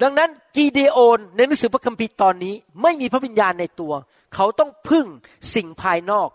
[0.01, 3.93] ดังนั้นกีเดโอนในหนังสือพระคัมภีร์ตอนนี้ ไม่มีพระวิญญาณในตัว
[4.35, 5.07] เขาต้องพึ่ง
[5.55, 6.29] สิ่งภายนอก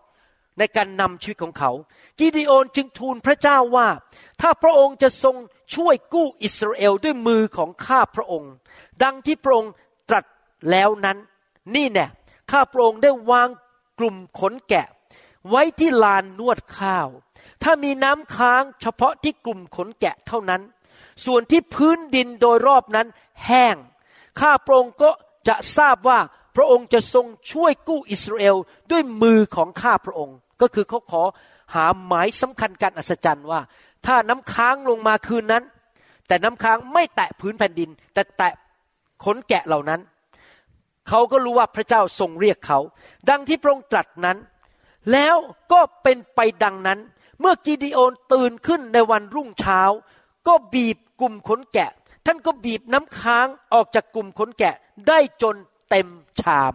[0.59, 1.70] ในการนำชีวิตของเขา
[2.18, 3.88] กีเดโอนจึงทูลพระเจ้าว่า
[4.40, 5.37] ถ้าพระองค์จะทรง
[5.74, 8.52] ช่วยกู้อิสราเอลด้วยมือของข้าพระองค์
[9.02, 9.72] ดังที่พระองค์
[10.09, 10.24] ตรัส
[10.70, 11.18] แล้วนั้น
[11.74, 12.06] นี่แน่
[12.50, 13.48] ข้าพระองค์ได้วาง
[13.98, 14.87] กลุ่มขนแกะ
[15.50, 17.09] ไว้ที่ลานนวดข้าว
[17.62, 20.62] ถ้ามีน้ำค้างเฉพาะที่กลุ่มขนแกะเท่านั้น
[21.24, 23.07] ส่วนที่พื้นดินโดยรอบนั้น
[23.46, 23.76] แห้ง
[24.40, 25.11] ข้าพระองค์ก็
[25.48, 26.18] จะทราบว่า
[26.57, 28.57] พระองค์จะทรงช่วยกู้อิสราเอล
[28.90, 31.22] ด้วยมือของข้าพระองค์ ก็คือเขาขอ
[31.74, 33.61] หาหมายสำคัญการอัศจรรย์ว่า
[34.07, 35.64] ถ้าน้ำค้างลงมาคืนนั้น
[36.26, 38.52] แต่น้ำค้างไม่แตะพื้นแผ่นดิน แต่แตะ
[39.24, 40.00] ขนแกะเหล่านั้น
[41.09, 42.79] เขาก็รู้ว่าพระเจ้าทรงเรียกเขา
[43.29, 44.38] ดังที่พระองค์ตรัสนั้น
[45.12, 45.37] แล้ว
[45.72, 46.98] ก็เป็นไปดังนั้น
[47.40, 49.81] เมื่อกิดิโอนตื่นขึ้นในวันรุ่งเช้า
[50.46, 51.90] ก็บีบกลุ่มขนแกะ
[52.26, 54.74] ท่านก็บีบน้ำค้างออกจากกลุ่มขนแกะ
[55.09, 55.56] ได้จน
[55.90, 56.09] เต็ม
[56.40, 56.74] ชาม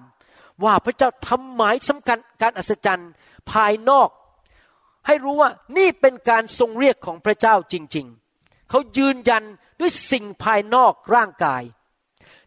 [0.63, 3.12] ว่าพระเจ้าทำหมายสำคัญการอัศจรรย์
[3.51, 4.10] ภายนอก
[5.07, 8.07] ให้รู้ว่านี่เป็นการทรงเรียกของพระเจ้าจริง
[8.38, 9.43] ๆ เขายืนยัน
[9.79, 11.63] ด้วยสิ่งภายนอกร่างกาย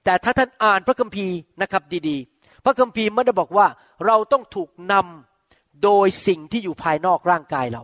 [0.05, 3.67] แต่ถ้าท่านอ่านพระคัมภีร์นะครับดีๆ พระคัมภีร์ไม่ได้บอกว่า
[4.07, 7.83] เราต้องถูกนำโดยสิ่งที่อยู่ภายนอกร่างกายเรา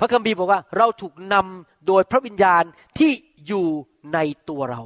[0.00, 2.64] พระคัมภีร์บอกว่าเราถูกนำโดยพระวิญญาณ
[2.98, 3.12] ที่
[3.46, 3.66] อยู่
[4.14, 4.80] ในตัวเรา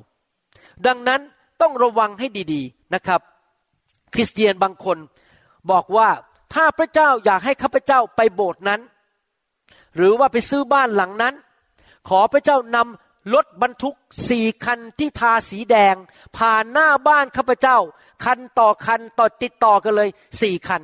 [0.86, 1.20] ดังนั้น
[1.60, 3.20] ต้องระวังให้ดีๆนะครับ
[4.14, 4.98] คริสเตียนบางคน
[5.70, 6.08] บอกว่า
[6.54, 8.80] ถ้าพระเจ้าอยากให้ข้าพเจ้าไปโบสถ์นั้น
[9.96, 11.34] หรือว่าไปซื้อบ้านหลังนั้น
[12.08, 13.96] ขอพระเจ้านำรถบรรทุก
[14.30, 15.94] สี่คันที่ทาสีแดง
[16.36, 17.78] ผ่านหน้าบ้านข้าพเจ้า
[18.24, 20.08] คันต่อคันต่อติดต่อกันเลย
[20.42, 20.82] สี่คัน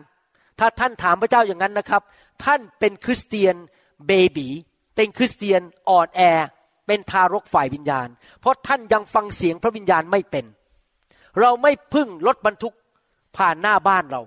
[0.58, 2.02] ถ้าท่านถามพระเจ้าอย่างนั้นนะครับ
[2.44, 3.54] ท่านเป็นคริสเตียน
[4.06, 4.48] เบบี
[4.94, 6.20] เป็นคริสเตียนอ่อนแอ
[6.86, 8.08] เป็นทารกฝ่ายวิญญาณ
[8.40, 10.44] เพราะท่านยังฟังเสียงพระวิญญาณไม่เป็น
[11.40, 12.74] เราไม่พึ่งรถบรรทุก
[13.36, 14.22] ผ่านหน้าบ้านเรา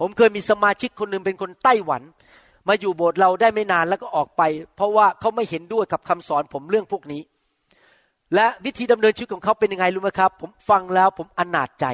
[0.00, 2.02] ผมเคยมีสมาชิกคนหนึ่งเป็นคนไต้หวัน
[2.68, 4.42] มาอยู่โบสถ์เราได้ไม่นานแล้วก็ออกไป
[4.76, 7.22] เพราะว่าเขาไม่เห็นด้วยกับคำสอนผมเรื่องพวกนี้
[8.34, 11.86] และวิธีดำเนินชีวิตของเขาเป็นยังไงรู้ไหมครับ ผมฟังแล้วผมอนาจใจ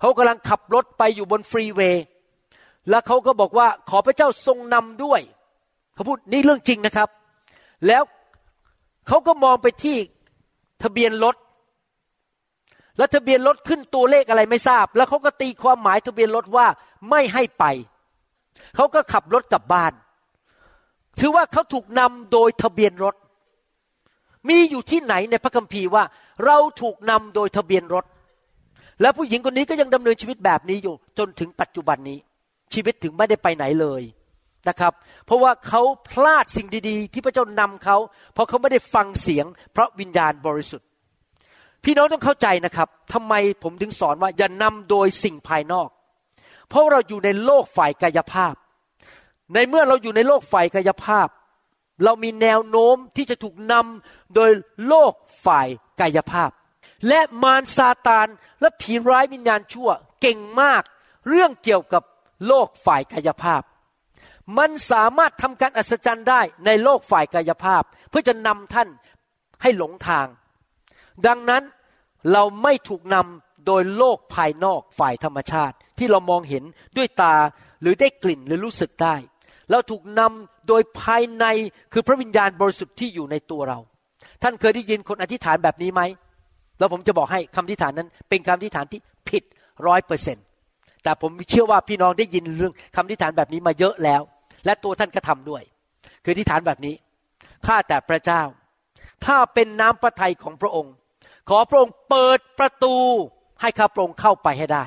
[0.00, 2.04] เขากำลังขับรถไปอยู่บนฟรีเวย์
[2.90, 5.20] แล้วเขาก็บอกว่าขอพระเจ้าทรงนำด้วย
[6.00, 7.08] เขาพูดนี่เรื่องจริงนะครับ
[7.86, 8.02] แล้ว
[9.08, 9.96] เขาก็มองไปที่
[10.82, 11.36] ทะเบียนรถ
[12.98, 16.66] แล้วทะเบียนรถขึ้นตัวเลขอะไรไม่ทราบ แล้วเขาก็ตีความหมายทะเบียนรถว่า
[17.10, 17.64] ไม่ให้ไป
[18.76, 19.92] เขาก็ขับรถกลับบ้าน
[21.18, 23.14] ถือว่าเขาถูกนำโดยทะเบียนรถ
[24.48, 26.04] มีอยู่ที่ไหนในพระคัมภีร์ว่า
[26.44, 28.04] เราถูกนำโดยทะเบียนรถ
[29.00, 32.18] และผู้หญิงคนนี้ก็ยังดำเนินชีวิตแบบนี้อยู่ จนถึงปัจจุบันนี้
[32.74, 34.04] ชีวิตถึงไม่ได้ไปไหนเลย
[34.68, 34.92] นะครับ
[35.26, 37.96] เพราะว่าเขาพลาดสิ่งดีๆ ที่พระเจ้านำเขา
[38.34, 39.46] เพราะเขาไม่ได้ฟังเสียง
[39.76, 40.86] พระวิญญาณบริสุทธิ์
[41.84, 45.88] พี่น้องต้องเข้าใจนะครับทำไมผมถึงสอนว่าอย่านำโดยสิ่งภายนอก
[46.68, 48.54] เพราะเราอยู่ในโลกฝ่ายกายภาพ
[49.54, 51.28] ในเมื่อเราอยู่ในโลกฝ่ายกายภาพ
[52.04, 54.50] เรามีแนวโน้มที่จะถูกนำโดย
[54.88, 55.12] โลก
[55.44, 55.68] ฝ่าย
[56.00, 56.50] กายภาพ
[57.08, 58.26] และมารซาตาน
[58.60, 60.82] และผีร้ายวิญญาณชั่วเก่งมาก
[61.28, 62.02] เรื่องเกี่ยวกับ
[62.46, 63.62] โลกฝ่ายกายภาพ
[64.58, 68.88] มันสามารถทำการอัศจรรย์ได้ในโลกฝ่ายกายภาพ เพื่อจะนำท่าน
[69.62, 70.26] ให้หลงทาง
[71.26, 71.62] ดังนั้น
[72.32, 76.64] เราไม่ถูกนำโดยโลกภายนอกฝ่ายธรรมชาติ ที่เรามองเห็น
[76.96, 77.34] ด้วยตา
[77.82, 79.14] หรือได้กลิ่นหรือรู้สึกได้
[79.70, 81.44] เราถูกนำโดยภายใน
[81.92, 83.78] คือพระวิญญาณบริสุทธิ์ที่อยู่ในตัวเรา
[84.42, 86.02] ท่านเคยได้ยินคนอธิษฐานแบบนี้ไหม
[86.78, 89.42] แล้วผมจะบอกให้คำอธิษฐานนั้น เป็นคำอธิษฐานที่ผิด
[89.86, 90.44] ร้อยเปอร์เซ็นต์
[91.02, 94.22] แต่ผมเชื่อว่าพี่น้องได้ยินเรื่องคำอธิษฐานแบบนี้มาเยอะแล้ว
[94.64, 95.62] และตัวท่านก็ทำด้วย
[96.24, 96.94] คืออธิษฐานแบบนี้
[97.66, 98.42] ข้าแต่พระเจ้า
[99.26, 100.94] ถ้าเป็นน้ำพระทัยของพระองค์
[101.48, 102.96] ขอพระองค์เปิดประตู
[103.60, 104.84] ให้ข้าพระองค์เข้าไปให้ได้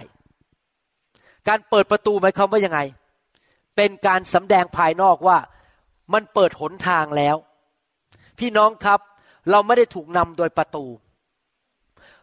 [1.47, 2.79] การเปิดประตูหมายความว่ายังไง
[3.75, 5.37] เป็นการสำแดงภายนอกว่า
[6.13, 7.35] มันเปิดหนทางแล้ว
[8.39, 8.99] พี่น้องครับ
[9.51, 10.85] เราไม่ได้ถูกนำโดยประตู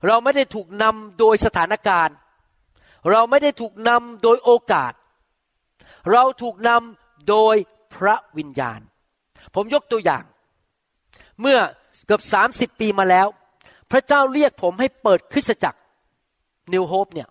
[0.07, 2.17] เราไม่ได้ถูกนำโดยสถานการณ์
[3.11, 4.93] เราไม่ได้ถูกนำโดยโอกาส
[6.13, 7.57] เราถูกนำ โดย
[7.95, 8.81] พระวิญญาณ
[9.55, 10.25] ผมยกตัวอย่าง
[11.41, 11.59] เมื่อ
[12.07, 13.27] เกือบสามสิบปีมาแล้ว
[13.91, 15.79] พระเจ้าเรียกผมให้เปิดคริสตจักร
[16.73, 17.29] นิวโฮปเนี่ย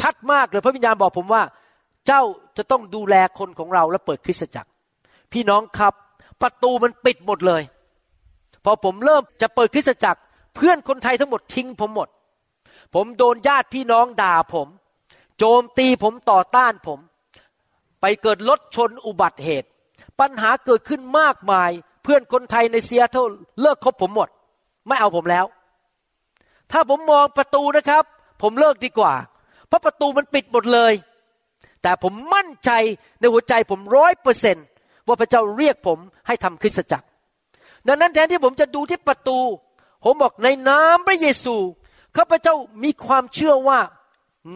[0.00, 1.42] ชัดมากเลยพระวิญญาณบอกผมว่า
[2.06, 2.22] เจ้า
[2.56, 4.70] จะต้องดูแลคนของเราและเปิดคริสตจักร
[5.32, 5.94] พี่น้องครับ
[6.40, 7.62] ประตูมันปิดหมดเลย
[8.64, 10.20] พอผมเริ่มจะเปิดคริสตจักร
[10.54, 12.08] เพื่อนคนไทยทั้งหมดทิ้งผมหมด
[12.94, 14.68] ผมโดนญาติพี่น้องด่าผม
[15.38, 16.98] โจมตีผมต่อต้านผม
[18.06, 19.68] ไปเกิดรถชนอุบัติเหตุ
[20.20, 21.70] ปัญหาเกิดขึ้นมากมาย
[22.02, 24.28] เพื่อนคนไทยในเซียเทิลเลิกคบผมหมด
[24.88, 25.46] ไม่เอาผมแล้ว
[26.72, 28.04] ถ้าผมมองประตูนะครับ
[28.42, 29.14] ผมเลิกดีกว่า
[29.68, 30.92] เพราะประตูมันปิดหมดเลย
[31.82, 32.70] แต่ผมมั่นใจ
[33.20, 34.66] ในหัวใจผมร้อยเปอร์เซนต์
[35.06, 37.06] ว่าพระเจ้าเรียกผมให้ทำคริสตจักร
[37.86, 39.38] ดังนั้นแทนที่ผมจะดูที่ประตู
[40.04, 41.56] ผมบอกในนามพระเยซู
[42.16, 43.80] ข้าพเจ้ามีความเชื่อว่า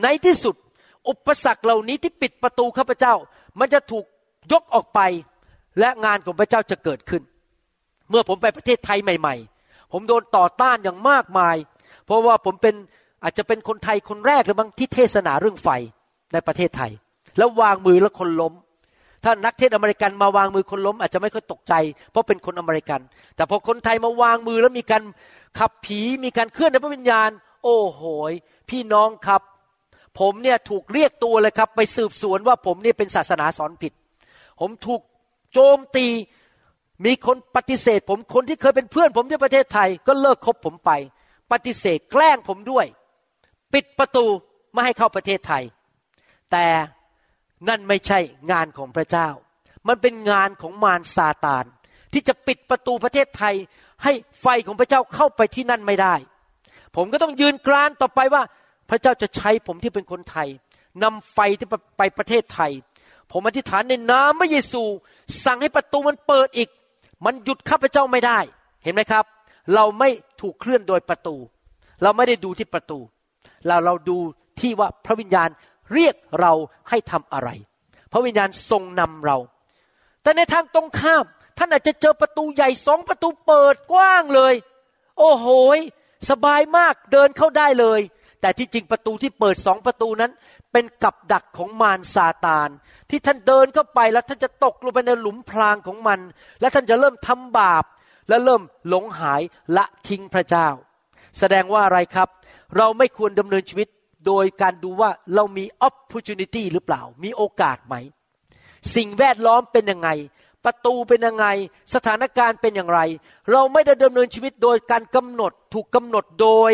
[0.02, 0.56] ในที่สุด
[1.08, 3.14] อุปสรรคเหล่านี้ที่ปิดประตูข้าพเจ้า
[3.58, 4.04] มันจะถูก
[4.52, 5.00] ยกออกไป
[5.80, 7.22] และงานของพระเจ้าจะเกิดขึ้น
[8.11, 9.34] เมื่อผมไปประเทศไทยใหม่
[9.64, 11.56] ๆ ผมโดนต่อต้านอย่างมากมาย
[12.06, 12.74] เพราะว่าผมเป็น
[13.22, 15.68] อาจจะเป็นคนไทยคนแรกหรือมั้งที่เทศนาเรื่องไฟ
[16.32, 16.90] ในประเทศไทย
[17.38, 18.52] แล้ววางมือแล้วคนล้ม
[19.24, 21.74] ถ้านักเทศอเมริกันมาวางมือคนล้ม อาจจะไม่ค่อยตกใจ
[22.11, 23.00] เพราะเป็นคนอเมริกัน
[23.37, 25.02] แต่พอคนไทยมาวางมือแล้วมีการ
[25.58, 27.30] ขับผีมีการเคลื่อนในพระวิญญาณ
[27.64, 28.00] โอ้โห
[28.70, 29.42] พี่น้องครับ
[30.18, 33.92] ผมเนี่ยถูกเรียกตัวเลยครับ ไปสืบสวนว่าผมนี่เป็นศาสนาสอนผิด
[34.61, 35.00] ผมถูก
[35.52, 36.07] โจมตี
[37.04, 40.90] มีคนปฏิเสธ ผมคนที่เคยเป็นเพื่อนผมที่ประเทศไทย ก็เลิกคบผมไป
[41.52, 42.87] ปฏิเสธแกล้งผมด้วย
[43.72, 44.24] ปิดประตู
[44.72, 45.62] ไม่ให้เข้าประเทศไทย
[46.52, 46.66] แต่
[47.68, 48.18] นั่นไม่ใช่
[48.50, 49.28] งานของพระเจ้า
[49.88, 51.64] มันเป็นงานของมารซาตาน
[52.12, 53.54] ที่จะปิดประตูประเทศไทย
[54.04, 56.14] ให้ไฟของพระเจ้าเข้าไปที่นั่นไม่ได้
[56.96, 58.42] ผมก็ต้องยืนกรานต่อไปว่า
[58.88, 60.48] พระเจ้าจะใช้ผมที่เป็นคนไทย
[61.03, 62.72] นำไฟที่ไปประเทศไทย
[63.33, 64.83] ผมอธิษฐานในนามพระเยซู
[65.44, 66.68] สั่งให้ประตูมันเปิดอีก
[67.24, 68.38] มันหยุดข้าพเจ้าไม่ได้
[68.85, 69.24] เห็นไหมครับ
[69.74, 71.37] เราไม่ถูกเคลื่อนโดยประตู
[72.03, 72.98] เราไม่ได้ดูที่ประตู
[73.66, 74.18] เราเราดู
[74.61, 75.48] ที่ว่าพระวิญญาณ
[75.94, 76.53] เรียกเรา
[76.88, 77.48] ให้ทำอะไร
[78.12, 79.38] พระวิญญาณทรงนำเรา
[80.22, 81.24] แต่ในทางตรงข้าม
[81.59, 84.55] ท่านอาจจะเจอประตูใหญ่สองประตูเปิดกว้างเลย
[85.18, 85.46] โอ้โห
[86.31, 88.01] สบายมากเดินเข้าได้เลย
[88.40, 90.33] แต่ที่จริงประตูที่เปิดสองประตูนั้น
[90.72, 92.68] เป็นกับดักของมารซาตาน
[93.11, 96.20] ที่ท่านเดินเข้าไปแล้วท่านจะตกลงไปในหลุมพรางของมัน
[96.61, 97.85] และท่านจะเริ่มทำบาป
[98.29, 99.42] และเริ่มหลงหาย
[99.77, 100.68] ละทิ้งพระเจ้า
[101.38, 102.29] แสดงว่าอะไรครับ
[102.77, 103.88] เราไม่ควรดำเนินชีวิต
[104.27, 107.94] โดยการดูว่าเรามี opportunity หรือเปล่า มีโอกาสไหม
[108.94, 110.11] สิ่งแวดล้อมเป็นยังไง
[110.64, 111.46] ประตูเป็นยังไง
[111.94, 113.01] สถานการณ์เป็นอย่างไร
[113.53, 116.72] เราไม่ได้ดำเนินชีวิตโดยการกำหนดถูกกำหนดโดย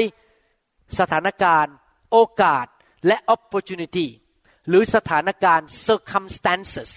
[1.00, 1.74] สถานการณ์
[2.12, 2.66] โอกาส
[3.06, 4.06] และ opportunity
[4.68, 6.90] หรือสถานการณ์ circumstances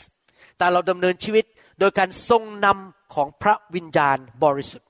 [0.58, 1.46] แต่เราดำเนินชีวิต
[1.80, 4.88] โดยการทรงนำของพระวิญญาณบริสุทธิ์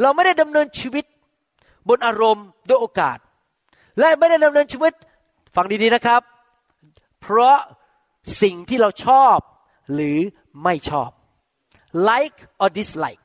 [0.00, 1.04] เราไม่ได้ดำเนินชีวิต
[1.88, 3.18] บนอารมณ์ด้วยโอกาส
[3.98, 4.92] และไม่ได้ดำเนินชีวิต
[5.56, 6.22] ฟังดีๆนะครับ
[7.20, 7.58] เพราะ
[8.42, 9.36] สิ่งที่เราชอบ
[9.94, 10.18] หรือ
[10.64, 11.10] ไม่ชอบ
[12.08, 13.22] like or dislike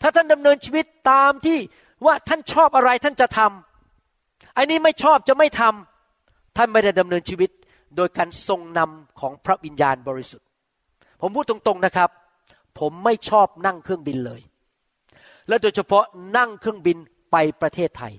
[0.00, 1.58] ถ้าท่านดำเนินชีวิตตามที่
[2.06, 3.69] ว่าท่านชอบอะไรท่านจะทำ
[4.56, 7.50] อันนี้ไม่ชอบจะไม่ทำท่านไม่ได้ดำเนินชีวิต
[7.96, 10.46] โดยการทรงนำของพระวิญญาณบริสุทธิ์
[11.20, 12.10] ผมพูดตรงๆนะครับ
[12.78, 14.40] ผมไม่ชอบนั่งเครื่องบินเลย
[15.48, 16.04] และโดยเฉพาะ
[16.36, 16.96] นั่งเครื่องบิน
[17.32, 18.12] ไปประเทศไทย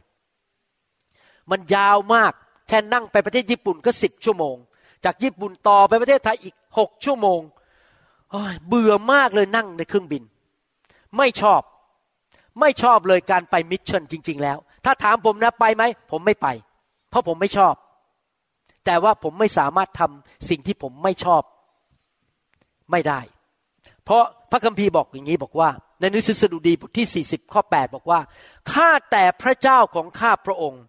[1.51, 2.33] มันยาวมาก
[2.67, 4.55] แค่นั่งไปประเทศญี่ปุ่นก็สิบชั่วโมง
[5.05, 7.41] จากญี่ปุ่นต่อไปประเทศไทยอีกหกชั่วโมง
[8.67, 10.23] เบื่อมากเลยนั่งในเครื่องบิน
[11.17, 11.61] ไม่ชอบ
[12.59, 16.47] ไม่ชอบเลยการไปมิชชั่นจริง ๆ แล้ว ถ้าถามผมนะไปไหมผมไม่ไป
[17.09, 17.73] เพราะผมไม่ชอบ
[18.85, 21.41] แต่ว่าผมไม่สามารถทำสิ่งที่ผมไม่ชอบ
[22.91, 23.19] ไม่ได้
[24.03, 28.19] เพราะพระคัมภีร์บอกอย่างนี้บอกว่า ในหนังสือสดุดีบทที่ 40 ข้อ 8 บอกว่า
[28.71, 30.81] ข้าแต่พระเจ้าของข้าพระองค์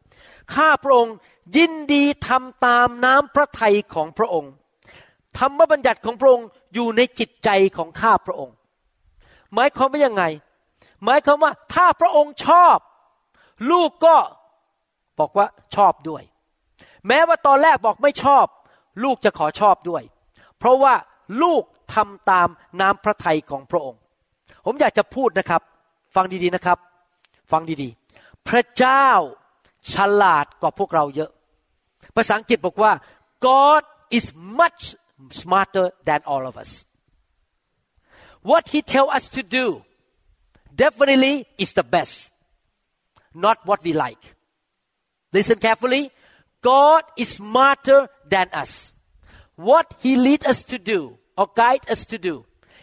[0.54, 1.14] ข้าพระองค์
[1.56, 4.52] ยินดีทำตามน้ำพระทัยของพระองค์
[5.38, 8.54] ธรรมบัญญัติของพระองค์อยู่ในจิตใจของข้าพระองค์
[9.54, 10.24] หมายความว่ายังไง
[11.04, 12.76] หมายความว่าถ้าพระองค์ชอบ
[13.70, 14.16] ลูกก็
[15.18, 15.46] บอกว่า
[15.76, 16.22] ชอบด้วย
[17.08, 18.46] แม้ว่าตอนแรกบอกไม่ชอบ
[19.04, 20.02] ลูกจะขอชอบด้วย
[20.58, 20.94] เพราะว่า
[21.42, 21.62] ลูก
[21.94, 22.48] ทำตาม
[22.80, 24.00] น้ำพระทัยของพระองค์
[24.64, 25.62] ผมอยากจะพูดนะครับ
[26.14, 26.78] ฟังดีๆนะครับ
[27.52, 29.08] ฟังดีๆ พระเจ้า
[29.94, 31.30] ฉลาดกว่าพวกเราเยอะ
[32.16, 32.92] ภาษาอังกฤษบอกว่า
[33.46, 33.82] God
[34.18, 34.26] is
[34.60, 34.82] much
[35.40, 36.70] smarter than all of us
[38.50, 39.66] what he tell us to do
[40.82, 42.31] definitely is the best
[43.44, 44.24] not what we like
[45.36, 46.02] listen carefully
[46.70, 48.00] God is smarter
[48.32, 48.72] than us
[49.68, 52.34] what he lead us to do or guide us to do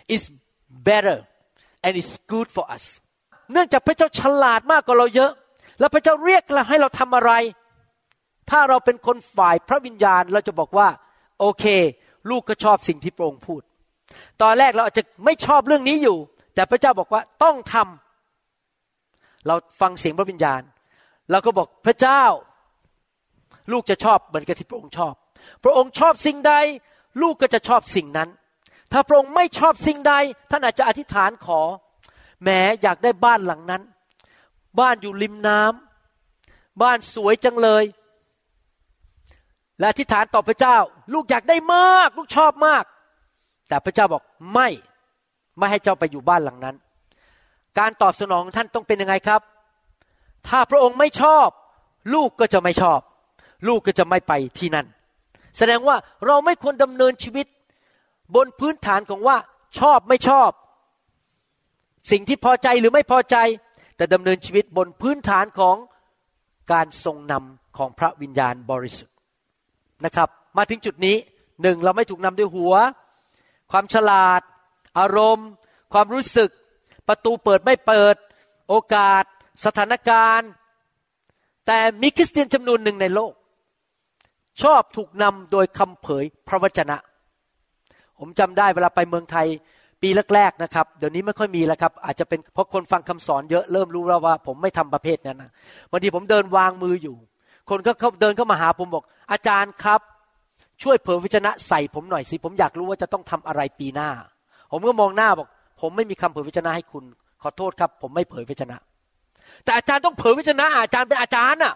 [0.08, 0.32] is
[0.70, 1.28] better
[1.84, 2.84] and is good for us
[3.52, 5.32] เนื่องจากพระเจ้าฉลาดมากกว่าเราเยอะ
[5.80, 7.32] แล้วพระเจ้าเรียกเราให้เราทำอะไร
[8.50, 10.88] ถ้าเราเป็นคนฝ่ายพระวิญญาณเราจะบอกว่า
[11.40, 11.66] โอเค
[12.30, 13.62] ลูกก็ชอบสิ่งที่พระองค์พูด
[14.42, 16.18] ตอนแรกเราอาจจะไม่ชอบเรื่องนี้อยู่
[16.56, 18.09] แต่พระเจ้าบอกว่าต้องทำ
[19.48, 20.62] เราฟังเสียงพระวิญญาณ
[21.32, 22.24] เราก็บอกพระเจ้า
[23.72, 25.14] ลูกจะชอบเหมือนกับที่พระองค์ชอบ
[25.64, 26.54] พระองค์ชอบสิ่งใด
[27.22, 28.30] ลูกก็จะชอบสิ่งนั้น
[28.92, 30.14] ถ้าพระองค์ไม่ชอบสิ่งใด
[30.52, 31.62] ท่านอาจจะอธิษฐานขอ
[32.42, 32.50] แหม
[32.82, 33.82] อยากได้บ้านหลังนั้น
[34.80, 37.84] บ้านอยู่ริมน้ำบ้านสวยจังเลย
[39.80, 40.78] และอธิษฐานต่อพระเจ้า
[41.14, 42.84] ลูกอยากได้มาก ลูกชอบมาก
[43.68, 44.24] แต่พระเจ้าบอก
[44.54, 44.68] ไม่
[45.58, 46.76] ไม่ให้เจ้าไปอยู่บ้านหลังนั้น
[47.78, 49.42] การตอบสนองท่านต้องเป็นยังไงครับ
[50.48, 51.48] ถ้าพระองค์ไม่ชอบ
[52.14, 53.00] ลูกก็จะไม่ชอบ
[53.68, 54.88] ลูกก็จะไม่ไปที่นั่น
[55.58, 57.48] แสดงว่าเราไม่ควรดำเนินชีวิต
[58.36, 59.38] บนพื้นฐานของว่า
[59.80, 60.50] ชอบไม่ชอบ
[62.12, 63.36] สิ่งที่พอใจหรือไม่พอใจ
[63.96, 65.76] แต่ดำเนินชีวิตบนพื้นฐานของ
[66.72, 69.16] การทรงนำของพระวิญญาณบริสุทธิ์
[70.06, 71.16] นะครับ มาถึงจุดนี้
[71.62, 72.74] หนึ่งเราไม่ถูกนำด้วยหัว
[73.72, 74.42] ความฉลาด
[75.00, 75.50] อารมณ์
[75.94, 76.50] ความรู้สึก
[77.10, 78.16] ประตูเปิดไม่เปิด
[78.70, 79.24] โอกาส
[79.66, 80.50] สถานการณ์
[81.68, 83.34] แต่มีคริสเตียนจำนวนหนึ่งในโลก
[84.62, 86.98] ชอบถูกนำโดยคำเผยพระวจนะ
[88.20, 89.48] ผมจำได้เวลาไปเมืองไทย
[90.02, 95.52] ปีแรกๆนะครับ เดี๋ยวนี้ไม่ค่อยมีแล้วครับ อาจจะเป็นเพราะคนฟังคำสอนเยอะเริ่มรู้แล้วว่า ผมไม่ทำประเภทนั้นนะ
[95.92, 97.16] วันทีผมเดินวางมืออยู่
[97.70, 100.02] คนก็เขาเดินเข้ามาหาผมบอก อาจารย์ครับ
[100.82, 104.10] ช่วยเผยวิจนะใส่ผมหน่อยสิ ผมอยากรู้ว่าจะต้องทำอะไรปีหน้า
[104.72, 105.48] ผมก็มองหน้าบอก
[105.80, 107.04] ผมไม่มีคำเผยวิจนะให้คุณ
[107.42, 108.78] ขอโทษครับ ผมไม่เผยวิจนะ
[109.64, 111.74] แต่อาจารย์ต้องเผยวิจนะ อาจารย์เป็นอาจารย์อะ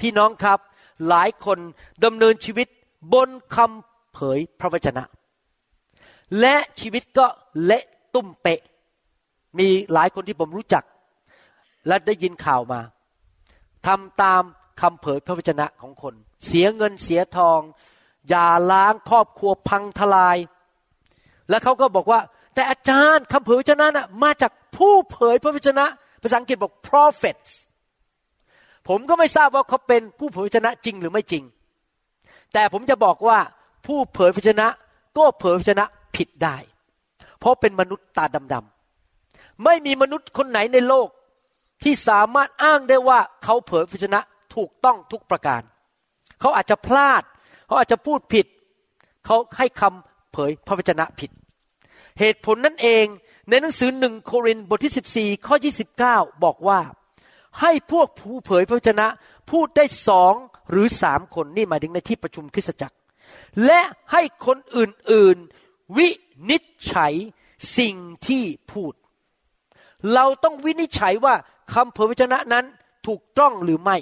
[0.00, 0.58] พี่น้องครับ
[1.08, 1.58] หลายคน
[2.04, 2.68] ดำเนินชีวิต
[3.14, 5.02] บนคำเผยพระวจนะ
[6.40, 7.26] และชีวิตก็
[7.64, 8.60] เละตุ้มเปะ
[9.58, 10.84] มีหลายคนที่ผมรู้จัก
[11.86, 12.80] และได้ยินข่าวมา
[13.86, 14.42] ทำตาม
[14.80, 16.14] คำเผยพระวจนะของคน
[16.46, 17.60] เสียเงินเสียทอง
[18.28, 20.36] อย่าล้างครอบครัวพังทลาย
[21.48, 22.20] แล้วเขาก็บอกว่า
[22.54, 25.86] แต่อาจารย์คำเผยพระวจนะน่ะมาจากผู้เผยพระวจนะ
[26.22, 27.50] ภาษาอังกฤษบอก prophets
[28.88, 31.44] ผมก็ไม่ทราบว่าเขาเป็นผู้เผยพระวจนะจริงหรือไม่จริง
[32.52, 33.38] แต่ผมจะบอกว่า
[33.86, 34.66] ผู้เผยพระวจนะ
[35.18, 35.84] ก็เผยพระวจนะ
[36.16, 36.56] ผิดได้
[37.38, 41.08] เพราะเป็นมนุษย์ตาดำๆไม่มีมนุษย์คนไหนในโลก
[41.82, 44.20] ที่สามารถอ้างได้ว่าเขาเผยพระชนะ
[44.54, 45.62] ถูกต้องทุกประการ
[46.40, 47.22] เขาอาจจะพลาด
[47.66, 48.46] เขาอาจจะพูดผิด
[49.26, 51.30] เขาให้คำเผยพระวจนะผิด
[52.20, 53.06] เหตุผลนั่นเอง
[53.48, 55.56] ในหนังสือหนึ่งโครินบทที่ 14 ข้อ
[55.98, 56.80] 29 บอกว่า
[57.60, 59.06] ให้พวกผู้เผยพระวจนะ
[59.50, 60.34] พูดได้สอง
[60.70, 62.96] หรือสามคนนี่หมายถึงในที่ประชุมคริสตจักร
[63.66, 63.80] และ
[64.12, 66.08] ให้คนอื่นๆ วิ
[66.50, 67.12] นิจฉัย
[67.78, 67.96] สิ่ง
[68.28, 68.92] ที่พูด
[70.14, 71.34] เราต้องวินิจฉัยว่า
[71.72, 72.64] คำเผยพระชนะนั้น
[73.06, 73.96] ถูกต้องหรือไม่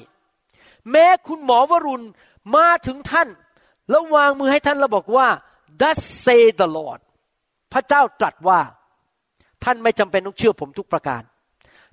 [0.91, 2.07] แม้คุณหมอวรุณ
[2.57, 3.29] มาถึงท่าน
[3.91, 5.29] แล้ววางมือให้ท่านแล้วบอกว่า
[5.81, 7.01] thus say the Lord
[7.73, 8.61] พระเจ้าตรัสว่า
[9.65, 11.23] ท่านไม่จำเป็นต้องเชื่อผมทุกประการ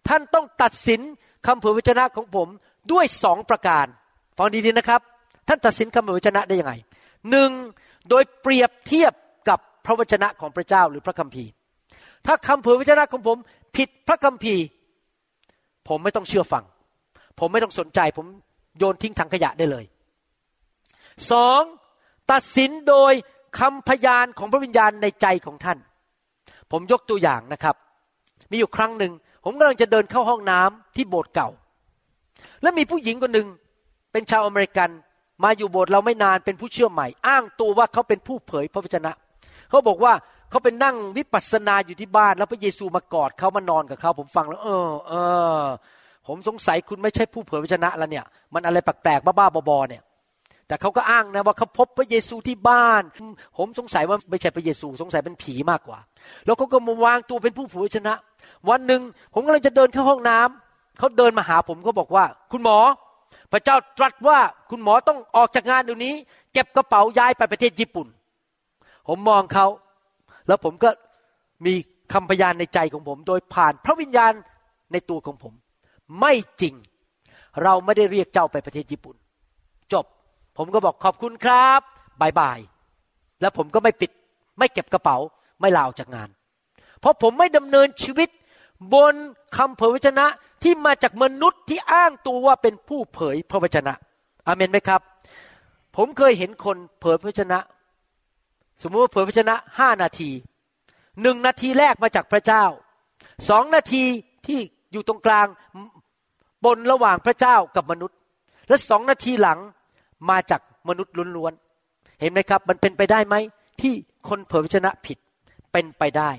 [0.08, 1.02] ท่านต้องตัดสิน
[1.48, 2.48] คำเผยพระชนะของผม
[2.92, 3.86] ด้วยสองประการ
[4.38, 5.02] ฟังดีๆนะครับ
[5.48, 6.74] ท่านตัดสินคำเผยพระชนะได้ยังไง
[7.30, 7.52] หนึ่ง
[8.10, 9.14] โดยเปรียบเทียบ
[9.88, 11.50] พระวจนะของพระเจ้าหรือพระคัมภีร์
[12.26, 13.38] ถ้าคำเผยวจนะของผม
[13.76, 14.64] ผิดพระคัมภีร์
[15.88, 16.64] ผมไม่ต้องเชื่อฟัง
[17.40, 18.26] ผมไม่ต้องสนใจผม
[18.78, 19.86] โยนทิ้งถังขยะได้เลย
[21.32, 21.62] สอง
[22.32, 23.14] ตัดสินโดย
[23.60, 25.78] คำพยานของพระวิญญาณในใจของท่าน
[26.72, 27.76] ผมยกตัวอย่างนะครับ
[28.52, 31.50] มีอยู่ครั้งหนึ่ง ผมกำลังจะเดินเข้าห้องน้ำที่โบสถ์เก่า
[32.62, 33.48] แล้วมีผู้หญิงคนหนึ่ง
[34.12, 34.90] เป็นชาวอเมริกัน
[35.44, 39.12] มาอยู่โบสถ์เราไม่นานเป็นผู้เชื่อใหม่ อ้างตัวว่าเขาเป็นผู้เผยพระวจนะ
[39.70, 40.14] เขาบอกว่า
[40.50, 45.14] เขาเป็นนั่งวิปัสสนาอยู่ที่บ้าน แล้วพระเยซูมากอดเขามานอนกับเขาผมฟังแล้ว เออเอ
[45.60, 45.64] อ
[46.28, 50.02] ผมสงสัยคุณไม่ใช่ผู้เผยพระชนะแล้วเนี่ย มันอะไรแปลกๆบ้าๆบอๆเนี่ย
[50.68, 53.04] แต่เขาก็อ้างนะว่าเขาพบพระเยซูที่บ้าน
[53.58, 56.00] ผมสงสัยว่าไม่ใช่พระเยซูสงสัยเป็นผีมากกว่า
[56.46, 58.16] แล้วเขาก็มาวางตัวเป็นผู้เผยชนะ
[58.70, 59.02] วันหนึ่ง
[59.34, 62.78] ผมกำลังจะเดินเข้าห้องน้ำเขาเดินมาหาผมเขาบอกว่า คุณหมอ
[63.52, 64.40] พระเจ้าตรัสว่า
[64.72, 66.14] คุณหมอต้องออกจากงานเดี๋ยวนี้
[66.54, 68.08] เก็บกระเป๋าย้ายไปประเทศญี่ปุ่น
[69.08, 69.68] ผมมองเขา
[70.48, 70.90] แล้วผมก็
[71.66, 71.74] มี
[72.14, 74.34] คำพยานในใจของผม โดยผ่านพระวิญญาณ
[74.92, 75.54] ในตัวของผม
[76.22, 76.74] ไม่จริง
[77.64, 79.16] เราไม่ได้เรียกเจ้าไปประเทศญี่ปุ่น
[79.94, 80.06] จบ
[80.58, 81.82] ผมก็บอกขอบคุณครับ
[82.22, 82.60] บายบาย
[83.42, 84.12] แล้วผมก็ไม่ปิด
[84.60, 85.18] ไม่เก็บกระเป๋า
[85.62, 86.30] ไม่ลาออกจากงาน
[87.00, 88.30] เพราะผมไม่ดำเนินชีวิต
[88.94, 89.14] บน
[89.58, 90.26] คำเผยพระชนะ
[90.64, 93.94] ที่มาจากมนุษย์ที่อ้างตัวว่าเป็นผู้เผยพระวจนะ
[94.48, 95.02] อเมนไหมครับ
[95.96, 97.60] ผมเคยเห็นคนเผยพระวจนะ
[98.82, 100.32] สมมติว่าเผยพระวจนะห้านาที
[101.22, 102.64] หนึ่งนาทีแรกมาจากพระเจ้า
[103.50, 104.04] สองนาที
[104.48, 104.60] ที่
[104.92, 105.48] อยู่ตรงกลาง
[106.66, 108.18] บนระหว่างพระเจ้ากับมนุษย์
[108.68, 109.60] และสองนาทีหลัง
[110.30, 113.36] มาจากมนุษย์ล้วนๆ เห็นไหมครับ มันเป็นไปได้ไหม
[113.82, 113.94] ที่
[114.30, 115.18] คนเผยพระชนะผิด
[115.72, 116.32] เป็นไปได้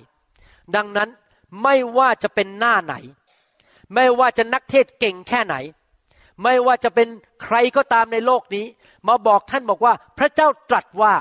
[0.77, 1.09] ดังนั้น
[1.63, 2.95] ไม่ว่าจะเป็นหน้าไหน
[3.95, 5.57] ไม่ว่าจะนักเทศเก่งแค่ไหน
[6.43, 7.09] ไม่ว่าจะเป็น
[7.43, 8.67] ใครก็ตามในโลกนี้
[9.09, 11.15] มาบอกท่านบอกว่า พระเจ้าตรัสว่า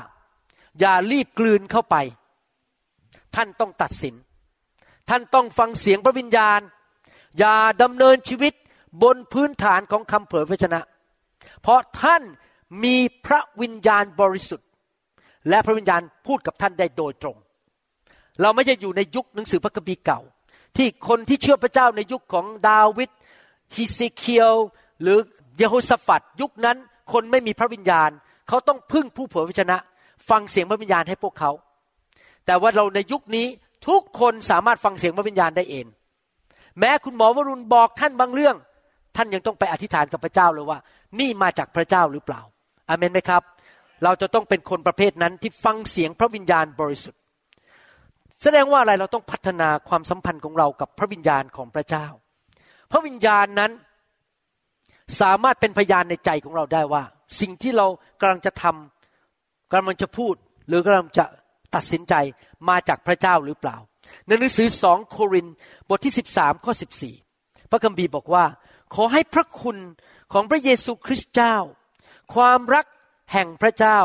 [0.80, 1.96] อย่ารีบกลืนเข้าไป
[3.34, 4.14] ท่านต้องตัดสิน
[5.08, 6.60] ท่านต้องฟังเสียงพระวิญญาณ
[7.38, 8.54] อย่าดำเนินชีวิต
[9.02, 10.80] บนพื้นฐานของคำเผยพระชนะ
[11.62, 12.22] เพราะท่าน
[12.84, 12.96] มี
[13.26, 14.68] พระวิญญาณบริสุทธิ์
[15.48, 17.36] และพระวิญญาณพูดกับท่านได้โดยตรง
[18.42, 20.20] เราไม่ใช่อยู่ในยุคหนังสือพระคัมภีร์เก่า
[20.76, 23.10] ที่คนที่เชื่อพระเจ้าในยุคของดาวิด
[23.74, 24.52] ฮิซิเคียว
[25.02, 25.18] หรือ
[25.56, 26.76] เยโฮสฟัดยุคนั้น
[27.12, 28.10] คนไม่มีพระวิญญาณ
[28.48, 29.76] เขาต้องพึ่งผู้เผยพระชนะ
[30.28, 31.50] ฟังเสียงพระวิญญาณให้พวกเขา
[32.46, 33.46] แต่ว่าเราในยุคนี้
[33.88, 35.86] ทุกคนสามารถฟังเสียงพระวิญญาณได้เอง
[36.78, 38.56] แม้คุณหมอวรุณบอกท่านบางเรื่อง
[39.16, 40.78] ท่านยังต้องไปอธิษฐานกับพระเจ้าเลยว่า
[41.20, 42.40] นี่มาจากพระเจ้าหรือเปล่า
[42.88, 43.42] อเมนไหมครับ
[44.04, 47.20] เราจะต้องเป็นคนประเภทนั้นที่ฟังเสียงพระวิญญาณบริสุทธิ์
[48.42, 52.06] แสดงว่าอะไรเราต้องพัฒนาความสัมพันธ์ของเรากับพระวิญญาณของพระเจ้า
[52.90, 53.72] พระวิญญาณนั้น
[55.20, 57.02] สามารถเป็นพยานในใจของเราได้ว่า
[57.40, 57.86] สิ่งที่เรา
[58.20, 60.34] กำลังจะทำกำลังจะพูด
[60.68, 61.24] หรือกำลังจะ
[61.74, 62.14] ตัดสินใจ
[62.68, 63.76] มาจากพระเจ้าหรือเปล่า
[64.26, 65.46] ในหนังสือสองโคริน
[65.88, 66.72] บทที่ 13 ข้อ
[67.22, 68.44] 14 พระคัมภีร์บอกว่า
[68.94, 69.76] ขอให้พระคุณ
[70.32, 71.56] ของพระเยซูคริสต์เจ้า
[72.34, 72.86] ความรัก
[73.32, 73.98] แห่งพระเจ้า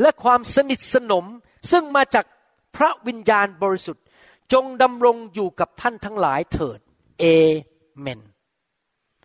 [0.00, 1.24] และความสนิทสนม
[1.70, 2.24] ซึ่งมาจาก
[2.76, 4.04] พระวิญญาณบริสุทธิ์
[4.52, 6.80] จงดำรงอยู่กับท่านทั้งหลายเถิด
[7.20, 7.24] เอ
[8.00, 8.20] เมน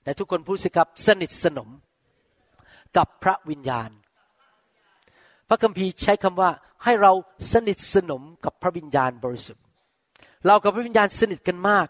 [0.04, 1.70] แต่ทุกคนพูดสิครับสนิทสนม
[2.98, 3.90] กับพระวิญญาณ
[5.50, 6.50] พระคัมภีร์ใช้คำว่า
[6.84, 7.12] ให้เรา
[7.54, 9.64] สนิทสนมกับพระวิญญาณบริสุทธิ์
[10.46, 11.88] เรากับพระวิญญาณสนิทกันมาก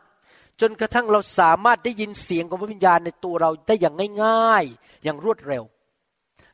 [0.62, 5.64] จนกระทั่งเราสามารถได้ยินเสียงของพระวิญญาณในตัวเราได้อย่างง่าย ๆ อย่างรวดเร็ว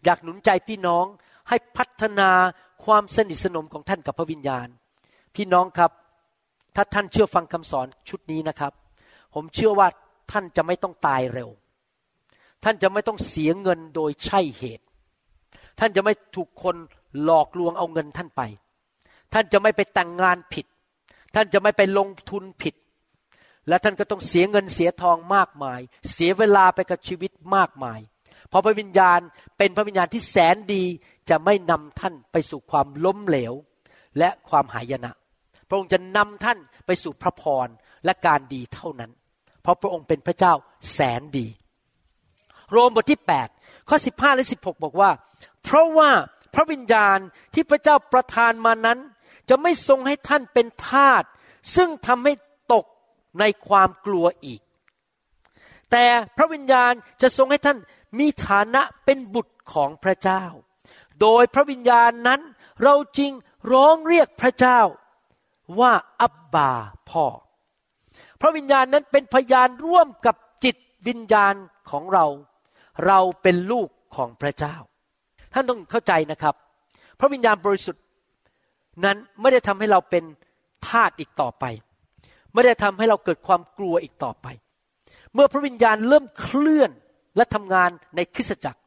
[0.08, 1.05] อยากหนุนใจพี่น้อง
[1.49, 2.30] ให้พัฒนา
[2.86, 4.68] ความสนิทสนมของท่านกับพระวิญญาณ
[5.36, 5.91] พี่น้องครับ
[6.76, 8.74] ถ้าท่านเชื่อฟังคำสอนชุดนี้นะครับ
[9.34, 9.88] ผมเชื่อว่า
[10.32, 11.49] ท่านจะไม่ต้องตายเร็ว
[12.64, 14.86] ท่านจะไม่ต้องเสียเงินโดยใช่เหตุ
[15.80, 16.76] ท่านจะไม่ถูกคน
[17.24, 18.41] หลอกลวงเอาเงินท่านไป
[19.34, 20.66] ท่านจะไม่ไปแต่งงานผิด
[21.36, 22.76] ท่านจะไม่ไปลงทุนผิด
[23.68, 25.80] และท่านก็ต้องเสียเงินเสียทองมากมาย
[26.14, 27.99] เสียเวลาไปกับชีวิตมากมาย
[28.50, 29.20] เพราะพระวิญญาณ
[29.58, 30.84] เป็นพระวิญญาณที่แสนดี
[31.30, 33.54] จะไม่นำท่านไปสู่ความล้มเหลว
[34.20, 35.12] และความหายนะ
[35.68, 37.68] พระองค์จะนำท่านไปสู่พระพร
[38.06, 39.12] และการดีเท่านั้น
[39.62, 40.54] เพราะพระองค์เป็นพระเจ้า
[40.93, 41.48] แสนดี
[42.72, 43.22] โรมบทที่
[43.54, 45.12] 8 ข้อ 15 และ 16 บอกว่า
[45.64, 46.12] เพราะว่า
[46.54, 47.18] พระวิญญาณ
[47.54, 49.00] ที่พระเจ้าประทานมานั้น
[49.50, 51.24] จะไม่ทรงให้ท่านเป็นทาส
[51.76, 52.34] ซึ่งทำให้
[52.74, 52.86] ตก
[53.39, 54.62] ในความกลัวอีก
[55.91, 56.06] แต่
[56.38, 56.91] พระวิญญาณ
[57.22, 57.78] จะทรงให้ท่าน
[58.20, 60.43] มีฐานะเป็นบุตรของพระเจ้า
[61.22, 62.41] โดยพระวิญญาณนั้น
[62.84, 63.32] เราจริง
[63.72, 64.80] ร้องเรียกพระเจ้า
[65.80, 66.72] ว่าอับบา
[67.10, 67.26] พ่อ
[68.41, 70.76] พระวิญญาณนั้นเป็นพยานร่วมกับจิต
[71.08, 71.55] วิญญาณ
[71.89, 72.26] ของเรา
[73.05, 74.76] เราเป็นลูกของพระเจ้า
[75.53, 76.55] ท่านต้องเข้าใจนะครับ
[77.20, 78.03] พระวิญญาณบริสุทธิ์
[79.05, 80.24] นั้นไม่ได้ทำให้เราเป็น
[80.88, 81.66] ทาสอีกต่อไป
[82.53, 84.47] ไม่ได้ทำให้เราเกิดความกลัวอีกต่อไป
[85.34, 86.91] เมื่อพระวิญญาณเริ่มเคลื่อน
[87.38, 88.82] และทำงานในคริสตจักร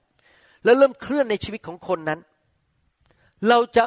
[0.65, 2.21] และเริ่มเคลื่อนในชีวิตของคนนั้น
[3.49, 3.85] เราจะ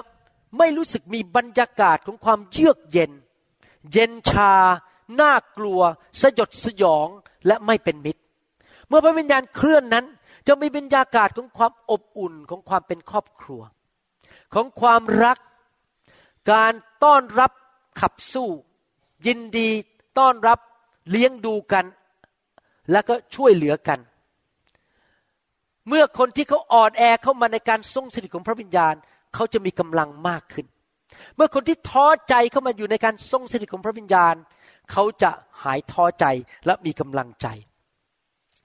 [0.57, 3.11] ไม่รู้สึกมีบรรยากาศของความเยือกเย็น
[3.91, 4.53] เย็นชา
[5.21, 5.81] น่ากลัว
[6.21, 7.07] สยดสยอง
[7.47, 8.21] และไม่เป็นมิตร
[8.87, 10.05] เมื่อพระวิญญาณเคลื่อนนั้น
[10.47, 13.61] จะมีบรรยากาศของความอบอุ่นของความเป็นครอบครัว
[14.53, 15.37] ของความรัก
[16.51, 17.51] การต้อนรับ
[18.01, 18.49] ขับสู้
[19.27, 19.69] ยินดี
[20.19, 20.59] ต้อนรับ
[21.09, 21.85] เลี้ยงดูกัน
[22.91, 23.99] แล้วก็ช่วยเหลือกัน
[25.87, 28.95] เมื่อคนที่เขาอ่อนแอเข้ามาในการทรงสถิตของพระวิญญาณ
[29.35, 30.65] เขาจะมีกำลังมากขึ้น
[31.35, 34.35] เมื่อคนที่ท้อใจเข้ามาอยู่ในการทรงสถิตของพระวิญญาณ
[34.91, 35.31] เขาจะ
[35.63, 36.25] หายท้อใจ
[36.65, 37.47] และมีกำลังใจ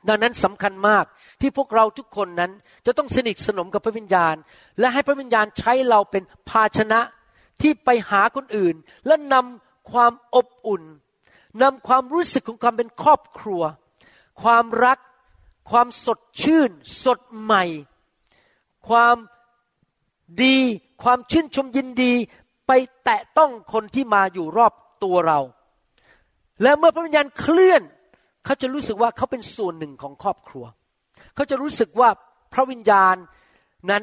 [0.08, 1.04] ดังนั้นสำคัญมาก
[1.40, 2.52] ที่พวกเราทุกคนนั้น
[2.86, 4.34] จะต้องสนิทสนมกับพระวิญญาณ
[4.78, 7.00] และให้พระวิญญาณใช้เราเป็นภาชนะ
[7.62, 8.74] ที่ไปหาคนอื่น
[9.06, 10.82] และนำความอบอุ่น
[11.62, 13.62] นำความรู้สึกของความเป็นครอบครัว
[14.42, 14.98] ความรัก
[15.70, 16.70] ความสดชื่น
[17.04, 17.64] สดใหม่
[18.88, 19.16] ความ
[20.42, 20.56] ดี
[21.02, 22.12] ความชื่นชมยินดี
[22.66, 22.72] ไป
[23.04, 24.72] แตะต้องคนที่มาอยู่รอบ
[25.04, 25.40] ตัวเรา
[26.62, 27.82] และเมื่อพระวิญญาณเคลื่อน
[28.44, 30.64] เขาจะรู้สึกว่าเขาเป็นส่วนหนึ่งของครอบครัว
[31.34, 32.08] เขาจะรู้สึกว่า
[32.52, 33.16] พระวิญญาณ
[33.90, 34.02] นั้น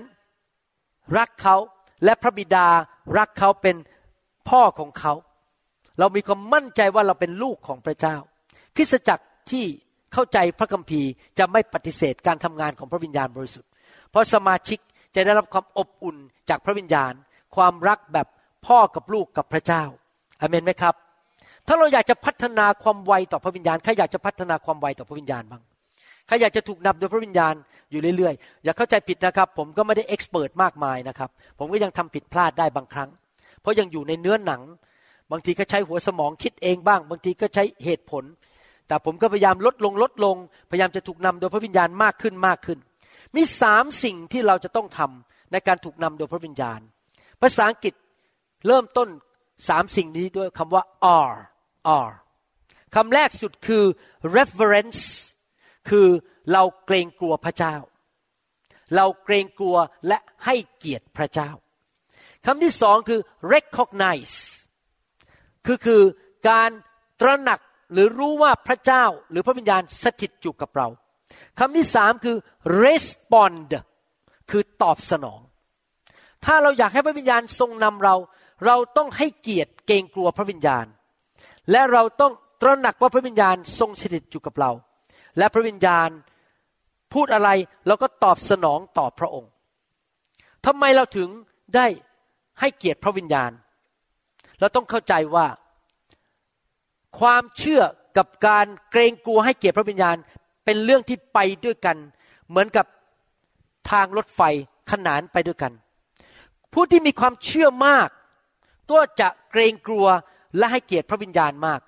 [1.18, 1.55] รักเขา
[2.03, 2.68] และพระบิดา
[3.18, 3.76] รักเขาเป็น
[4.49, 5.13] พ่อของเขา
[5.99, 8.16] เรามีความมั่นใจว่าเราเป็นลูกของพระเจ้า
[8.76, 9.66] คริสตจักรที่
[10.16, 11.09] เข้าใจพระคัมภีร์
[11.39, 13.70] จะไม่ปฏิเสธการทำงานของพระวิญญาณบริสุทธิ์
[14.11, 14.80] เพราะสมาชิก
[15.16, 16.18] จะได้รับความอบอุ่น
[16.49, 17.13] จากพระวิญญาณ
[17.55, 18.28] ความรักแบบ
[18.68, 19.84] พ่อกับลูกกับพระเจ้า
[20.41, 20.95] อเมนไหมครับ
[21.68, 25.61] ถ้าเราอยากจะพัฒนาความไวต่อพระวิญญาณใครอยากจะพัฒนาความไวต่อพระวิญญาณบ้าง
[26.28, 27.53] ใครอยากจะถูกนำโดยพระวิญญาณ
[27.91, 33.09] อยู่เรื่อยๆ อย่าเข้าใจผิดนะครับ ผมก็ไม่ได้เอ็กซ์เพรสมากมายนะครับ ผมก็ยังทำผิดพลาดได้บางครั้ง
[33.61, 34.61] เพราะยังอยู่ในเนื้อหนัง
[35.32, 38.24] บางทีก็ใช้หัวสมองคิดเองบ้าง บางทีก็ใช้เหตุผล
[38.88, 40.38] แต่ผมก็พยายามลดลงลดลง
[40.72, 42.80] พยายามจะถูกนำโดยพระวิญญาณมากขึ้นมากขึ้น
[43.36, 46.80] มีสามสิ่งที่เราจะต้องทำในการถูกนำโดยพระวิญญาณ
[47.42, 47.94] ภาษาอังกฤษ
[48.68, 49.10] เริ่มต้น
[49.70, 50.84] สามสิ่งนี้ด้วยคำว่า
[51.20, 51.38] are
[52.00, 52.16] are
[52.96, 53.84] คำแรกสุดคือ
[54.36, 55.04] reverence
[55.90, 56.08] คือ
[56.52, 57.76] เราเกรงกลัวพระเจ้า
[58.96, 59.78] เราเกรงกลัว
[60.08, 61.52] และให้เกียรติพระเจ้า
[62.46, 63.22] คำที่สองคือ
[63.54, 64.38] recognize
[65.66, 66.02] คือคือ
[66.50, 66.72] การ
[67.22, 67.60] ตระหนัก
[67.94, 70.88] หรือรู้ว่าพระเจ้าหรือพระวิญญาณสถิตอยู่กับเรา
[71.60, 72.38] คำที่สามคือ
[72.84, 73.72] respond
[74.52, 75.40] คือตอบสนอง
[76.46, 78.16] ถ้าเราอยากให้พระวิญญาณทรงนำเรา
[78.66, 80.86] เราต้องให้เกียรติเกรงกลัวพระวิญญาณ
[81.72, 84.72] และเราต้องตระหนักว่าพระวิญญาณทรงสถิตอยู่กับเรา
[85.38, 86.10] และพระวิญญาณ
[87.14, 87.50] พูดอะไร
[87.88, 89.52] เราก็ตอบสนองต่อพระองค์
[90.66, 91.30] ทำไมเราถึง
[91.76, 91.88] ได้
[92.60, 93.52] ให้เกียรติพระวิญญาณ
[94.60, 95.46] เราต้องเข้าใจว่า
[97.20, 97.82] ความเชื่อ
[98.18, 100.16] กับการเกรงกลัวให้เกียรติพระวิญญาณ
[100.66, 101.97] เป็นเรื่องที่ไปด้วยกัน
[102.49, 102.86] เหมือนกับ
[103.91, 104.41] ทางรถไฟ
[104.91, 105.74] ขนานไปด้วยกัน
[106.74, 108.09] ผู้ที่มีความเชื่อมาก
[108.91, 110.05] ก็จะเกรงกลัว
[110.57, 111.80] และให้เกียรติพระวิญญาณมาก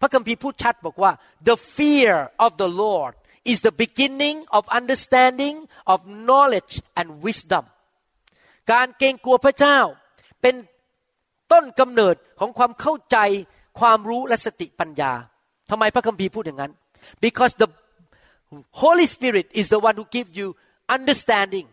[0.00, 1.12] พระคัมภีร์พูดชัดบอกว่า
[1.48, 2.14] the fear
[2.44, 3.12] of the Lord
[3.50, 5.56] is the beginning of understanding
[5.92, 5.98] of
[6.28, 7.64] knowledge and wisdom
[8.72, 9.78] การเกรงกลัวพระเจ้า
[10.42, 10.54] เป็น
[11.52, 13.18] ต้นกำเนิดของความเข้าใจ
[13.80, 15.12] ความรู้และสติปัญญา
[15.70, 16.72] ทำไมพระคัมภีร์พูดอย่างนั้น
[17.24, 17.68] because the
[18.82, 20.48] Holy Spirit is the one who gives you
[20.96, 21.66] understanding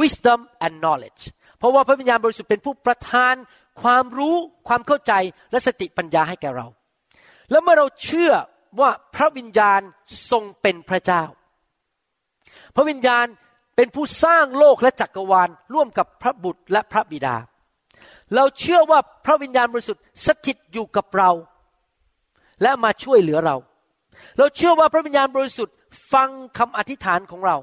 [0.00, 1.22] wisdom and knowledge
[1.58, 3.34] เพราะว่าพระวิญญาณบริสุทธิ์เป็นผู้ประทาน
[3.82, 4.36] ความรู้
[4.68, 5.12] ความเข้าใจ
[5.50, 6.66] และสติปัญญาให้แก่เรา
[7.50, 8.32] แล้วเมื่อเราเชื่อ
[8.80, 9.80] ว่าพระวิญญาณ
[10.30, 11.22] ทรงเป็นพระเจ้า
[12.76, 13.26] พระวิญญาณ
[13.76, 17.36] เป็นผู้สร้างโลกและจักรวาลร่วมกับพระบุตรและพระบิดา
[18.34, 21.30] เราเชื่อว่าพระวิญญาณบริสุทธิ์สถิตอยู่กับเรา
[22.62, 23.56] และมาช่วยเหลือเรา
[24.38, 25.74] เราเชื่อว่าพระวิญญาณบริสุทธิ์
[26.12, 27.56] ฟังคำอธิษฐานของเรา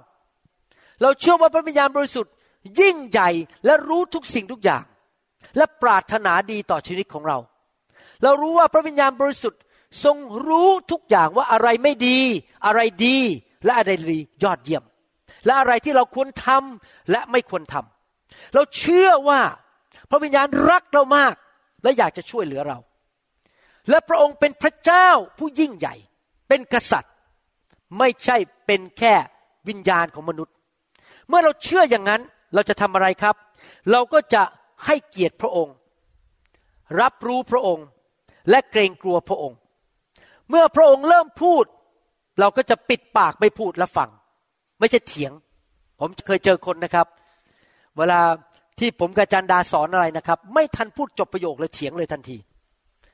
[1.01, 2.33] เราเชื่อว่าพระวิญญาณบริสุทธิ์
[2.79, 3.29] ยิ่งใหญ่
[3.65, 4.83] และรู้ทุกสิ่งทุกอย่าง
[5.57, 7.37] และปรารถนาดีต่อชีวิตของเรา
[8.23, 9.61] เรารู้ว่าพระวิญญาณบริสุทธิ์
[10.03, 12.19] ทรงรู้ทุกอย่างว่าอะไรไม่ดี
[12.65, 13.17] อะไรดี
[13.65, 14.83] และอะไรดียอดเยี่ยม
[15.45, 19.41] และอะไรที่เราควรทำและไม่ควรทำเราเชื่อว่า
[20.09, 21.35] พระวิญญาณรักเรามาก
[21.83, 22.77] และอยากจะช่วยเหลือเรา
[23.89, 25.95] และพระองค์เป็นพระเจ้าผู้ยิ่งใหญ่
[26.47, 27.13] เป็นกษัตริย์
[27.99, 29.13] ไม่ใช่เป็นแค่
[29.67, 30.53] วิญญาณของมนุษย์
[31.27, 32.21] เมื่อเราเชื่ออย่างนั้น
[32.53, 33.35] เราจะทำอะไรครับ
[33.91, 34.43] เราก็จะ
[34.85, 35.75] ให้เกียรติพระองค์
[37.01, 37.85] รับรู้พระองค์
[38.49, 39.57] และเกรงกลัวพระองค์
[40.49, 41.65] เมื่อพระองค์เริ่มพูด
[42.39, 44.09] เราก็จะปิดปากไม่พูดและฟัง
[44.79, 45.31] ไม่ใช่เถียง
[45.99, 47.07] ผมเคยเจอคนนะครับ
[47.97, 48.21] เวลา
[48.79, 52.37] ที่ผมกับจันดาสอนอะไรนะครับ ไม่ทันพูดจบประโยคเลยเถียงเลยทันที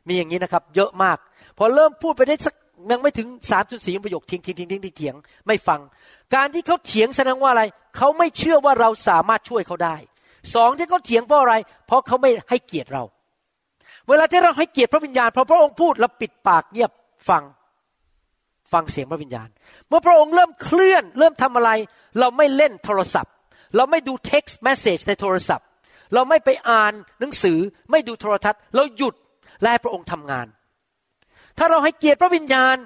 [0.07, 1.17] มีอย่างนี้นะครับ เยอะมาก
[1.57, 2.55] พอเริ่มพูดไปได้สัก
[2.91, 5.15] ยังไม่ถึงสามจุดสี่ประโยคเถียงเถียงเถียงเถียงเถียง
[5.47, 5.79] ไม่ฟัง
[6.35, 7.63] การที่เขาเถียงแสดงว่าอะไร
[7.97, 9.95] เขาไม่เชื่อว่าเราสามารถช่วยเขาได้
[10.55, 11.55] สองที่เขาเถียงเพราะอะไร
[11.87, 13.03] เพราะเขาไม่ให้เกียรติเรา
[14.07, 16.91] เวลาที่เราให้เกียรติพระวิญญาณพอพระองค์พูดเราปิดปากเงียบ
[17.29, 17.43] ฟัง
[18.73, 19.49] ฟังเสียงพระวิญญาณ
[19.87, 21.71] เมื่อพระองค์เริ่มเคลื่อน เริ่มทำอะไร
[22.19, 23.33] เราไม่เล่นโทรศัพท์
[23.75, 25.67] เราไม่ดู text message ในโทรศัพท์
[26.13, 27.57] เราไม่ไปอ่านหนังสือ
[27.91, 29.15] ไม่ดูโทรทัศน์ เราหยุด
[29.61, 30.47] และให้พระองค์ทำงาน
[31.57, 32.77] ถ้าเราให้เกียรติพระวิญญาณ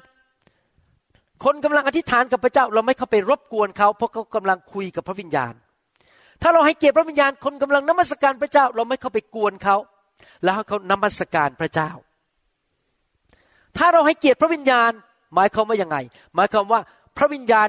[1.43, 5.53] คนกำลังอธิษฐานกับพระเจ้า เราไม่เข้าไปรบกวนเขาเพราะเขากำลังคุยกับพระวิญญาณ
[6.41, 9.77] ถ้าเราให้เกียรติพระวิญญาณ คนกำลังนมัสการพระเจ้า เราไม่เข้าไปกวนเขา
[10.43, 11.91] แล้วเขานมัสการพระเจ้า
[13.77, 14.91] ถ้าเราให้เกียรติพระวิญญาณ
[15.35, 15.97] หมายความว่ายังไง
[16.35, 16.79] หมายความว่า
[17.17, 17.67] พระวิญญาณ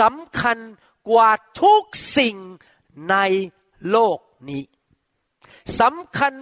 [0.00, 0.58] สำคัญ
[1.08, 1.30] กว่า
[1.62, 1.82] ทุก
[2.18, 2.36] สิ่ง
[3.10, 3.16] ใน
[3.90, 4.62] โลกนี้
[5.80, 6.32] สำคัญ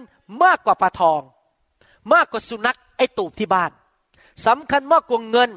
[0.43, 1.21] มากกว่าปลาทอง
[2.13, 3.71] มากกว่าสุนัขไอตูบที่บ้าน
[4.47, 5.51] สำคัญมากกว่าเงิน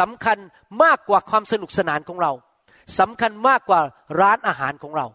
[0.00, 0.38] สำคัญ
[0.82, 2.32] มากกว่าความสนุกสนานของเรา
[2.98, 3.80] สำคัญมากกว่า
[4.20, 5.06] ร้านอาหารของเรา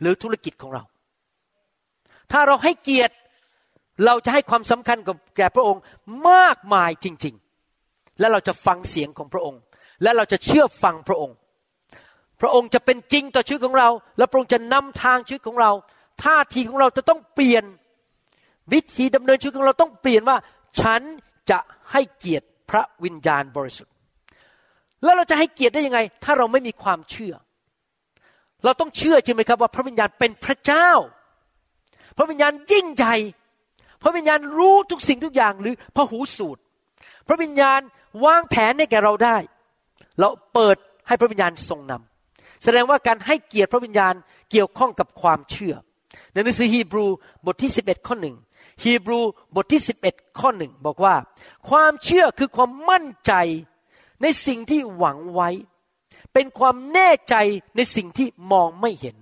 [0.00, 0.82] หรือธุรกิจของเรา
[2.32, 3.14] ถ้าเราให้เกียรติ
[4.04, 5.82] เราจะให้ความสำคัญกับแก่พระองค์
[6.30, 7.34] มากมายจริง
[7.76, 9.60] ๆ และเราจะฟังเสียงของพระองค์
[10.02, 11.36] และเราจะเชื่อฟังพระองค์
[12.40, 15.70] พระองค์จะเป็นจริงต่อชีวิตของเรา และพระองค์จะนำทางชีวิตของเรา
[16.22, 17.64] ท่าทีของเราจะต้องเปลี่ยน
[18.72, 20.36] วิธีดำเนินชีวิตของเราต้องเปลี่ยนว่า
[20.80, 21.02] ฉัน
[21.50, 21.58] จะ
[21.92, 23.92] ให้เกียรติพระวิญญาณบริสุทธิ์
[25.04, 27.34] แล้วเราจะให้เกียรติได้ยังไง ถ้าเราไม่มีความเชื่อ
[28.64, 30.90] เราต้องเชื่อใช่ไหมครับว่าพระวิญญาณเป็นพระเจ้า
[32.16, 33.16] พระวิญญาณยิ่งใหญ่
[34.02, 36.60] พระวิญญาณรู้ทุกสิ่งทุกอย่างหรือพระหูสูตร
[37.28, 37.80] พระวิญญาณ
[38.24, 39.36] วางแผนให้แก่เราได้
[40.20, 40.76] เราเปิด
[41.08, 42.13] ให้พระวิญญาณทรงนำ
[42.64, 44.14] แสดงว่าการให้เกียรติพระวิญญาณ
[44.50, 45.74] เกี่ยวข้องกับความเชื่อ
[46.32, 47.06] ในหนังสือฮีบรู
[47.46, 48.36] บทที่ 11 ข้อหนึ่ง
[48.84, 49.20] ฮีบรู
[49.56, 51.14] บทที่ 11 ข้อหนึ่งบอกว่า
[51.68, 53.32] ความเชื่อคือความมั่นใจ
[54.22, 55.50] ในสิ่งที่หวังไว้
[56.32, 57.34] เป็นความแน่ใจ
[57.76, 59.16] ในสิ่งที่มองไม่เห็น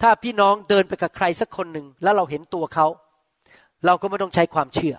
[0.00, 2.86] ถ้าพี่น้องเดินไปกับใครสักคนหนึ่งแล้วเราเห็นตัวเขา
[3.86, 4.94] เราก็ไม่ต้องใช้ความเชื่อ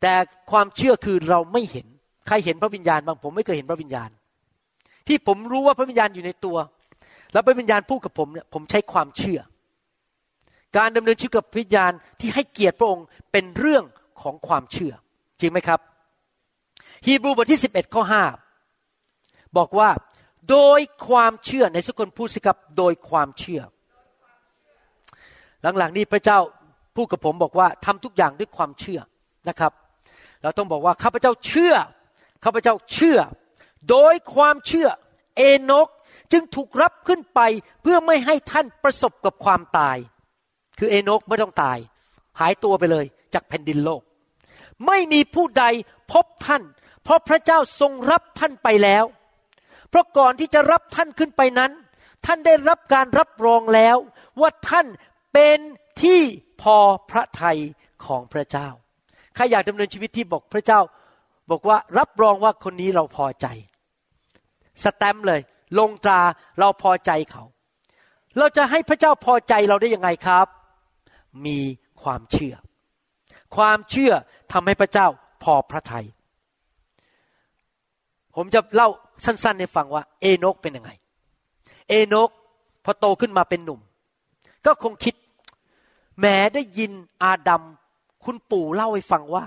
[0.00, 0.14] แต่
[0.50, 1.86] ความเชื่อคือเราไม่เห็น
[2.26, 4.10] ใครเห็นพระวิญญาณบางผมไม่เคยเห็นพระวิญญาณ
[5.08, 6.56] ที่ผมรู้ว่าพระวิญญาณอยู่ในตัว
[7.32, 9.40] แล้วพระวิญญาณพูดกับผมเนี่ยผมใช้ความเชื่อ
[10.76, 13.84] การดำเนินชีวิตกับพระวิญญาณที่ให้เกียรติพระองค์เป็นเรื่อง
[14.22, 14.92] ของความเชื่อ
[15.40, 15.80] จริงไหมครับ
[17.06, 18.02] ฮีบรูบทที่11ข้อ
[18.80, 19.90] 5บอกว่า
[20.50, 23.60] โดยความเชื่อในสกุลพูดสิครับโดยความเชื่อ
[25.78, 26.38] หลังๆนี้พระเจ้า
[26.96, 29.00] พูดกับผมบอกว่าทำทุกอย่างด้วยความเชื่อ
[29.48, 29.72] นะครับ
[30.42, 31.74] เราต้องบอกว่าข้าพเจ้าเชื่อ
[32.44, 33.18] ข้าพเจ้าเชื่อ
[33.90, 34.88] โดยความเชื่อ
[35.36, 35.88] เอนก
[36.32, 37.40] จึงถูกรับขึ้นไป
[37.82, 39.96] เพื่อไม่ให้ท่านประสบกับความตาย
[40.78, 41.78] คือเอนกไม่ต้องตาย
[42.40, 44.02] หายตัวไปเลยจากแผ่นดินโลก
[44.86, 45.64] ไม่มีผู้ใด
[46.12, 46.62] พบท่าน
[47.02, 49.04] เพราะพระเจ้าทรงรับท่านไปแล้ว
[49.90, 51.72] เพราะก่อนที่จะรับท่านขึ้นไปนั้น
[52.26, 53.96] ท่านได้รับการรับรองแล้ว
[54.40, 54.86] ว่าท่าน
[55.32, 55.58] เป็น
[56.02, 56.20] ที่
[56.62, 56.76] พอ
[57.10, 57.58] พระทัย
[58.06, 58.68] ของพระเจ้า
[59.34, 60.80] ใครอยากดำเนินชีวิตที่บอกพระเจ้า
[61.50, 63.46] บอกว่ารับรองว่าคนนี้เราพอใจ
[64.84, 65.40] สแตมเลย
[65.78, 66.20] ลงตรา
[66.58, 67.44] เราพอใจเขา
[68.38, 70.46] เราจะให้พระเจ้าพอใจเราได้ยังไงครับ
[71.46, 71.58] มี
[72.02, 72.54] ความเชื่อ
[73.56, 74.12] ความเชื่อ
[74.52, 75.06] ทำให้พระเจ้า
[75.42, 76.06] พอพระทยัย
[78.34, 78.88] ผมจะเล่า
[79.24, 80.90] สั้นๆ ให้ฟังว่า เอโนกเป็นยังไง
[81.88, 82.30] เอโนก
[82.84, 83.80] พอโตขึ้นมาเป็นหนุ่ม
[84.66, 85.14] ก็คงคิด
[86.20, 87.62] แม้ได้ยินอาดัม
[88.24, 89.44] คุณปู่เล่าให้ฟังว่า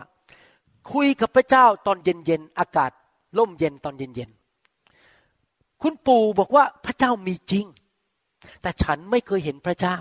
[0.92, 2.92] คุยกับพระเจ้าตอนเย็นๆ อากาศ
[3.38, 4.41] ร่มเย็นตอนเย็นๆ
[5.84, 7.66] คุณปู่บอกว่าพระเจ้ามีจริง
[8.62, 9.98] แต่ฉันไม่เคยเห็นพระเจ้า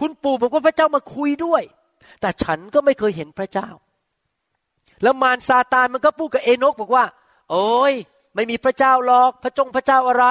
[0.00, 1.62] คุณปู่บอกว่าพระเจ้ามาคุยด้วย
[2.20, 3.68] แต่ฉันก็ไม่เคยเห็นพระเจ้า
[5.02, 7.04] แล้วมารซาตานมันก็พูดกับเอโนกบอกว่า
[7.50, 7.94] โอ้ย
[8.34, 10.26] ไม่มีพระเจ้าหรอก พระจงพระเจ้าอะไร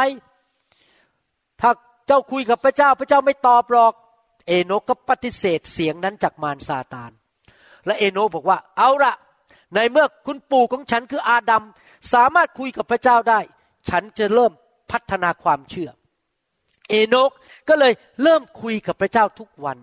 [1.61, 1.71] ถ้า
[2.07, 3.93] เจ้าคุยกับพระเจ้า พระเจ้าไม่ตอบหรอก
[4.47, 7.11] เอโนกก็ปฏิเสธเสียงนั้นจากมารซาตาน
[7.85, 9.13] และเอโนกบอกว่า เอาละ
[9.75, 11.63] ในเมื่อคุณปู่ของฉันคืออาดัม
[12.13, 13.39] สามารถคุยกับพระเจ้าได้
[13.89, 14.51] ฉันจะเริ่ม
[14.91, 15.89] พัฒนาความเชื่อ
[16.89, 17.31] เอโนก
[17.69, 19.77] ก็เลยเริ่มคุยกับพระเจ้าทุกวัน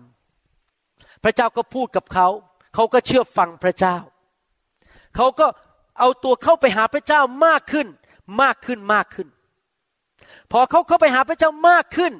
[1.23, 2.27] พระเจ้าก็พูดกับเขา
[2.75, 3.97] เขาก็เชื่อฟังพระเจ้า
[5.15, 5.47] เขาก็
[5.99, 7.87] เอาตัวเข้าไปหาพระเจ้ามากขึ้น
[8.41, 9.27] มากขึ้นมากขึ้น
[10.51, 12.13] พอเขาเข้าไปหาพระเจ้ามากขึ้น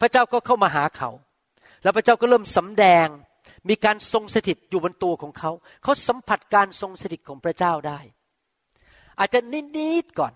[0.00, 1.10] พระเจ้าก็เข้ามาหาเขา
[1.82, 3.06] แล้วพระเจ้าก็เริ่มสำแดง
[3.68, 5.50] มีการทรงสถิตอยู่บนตัวของเขา
[5.82, 8.00] เขาสัมผัสการทรงสถิตของพระเจ้าได้
[9.18, 9.40] อาจจะ
[9.78, 10.32] นิดๆก่อน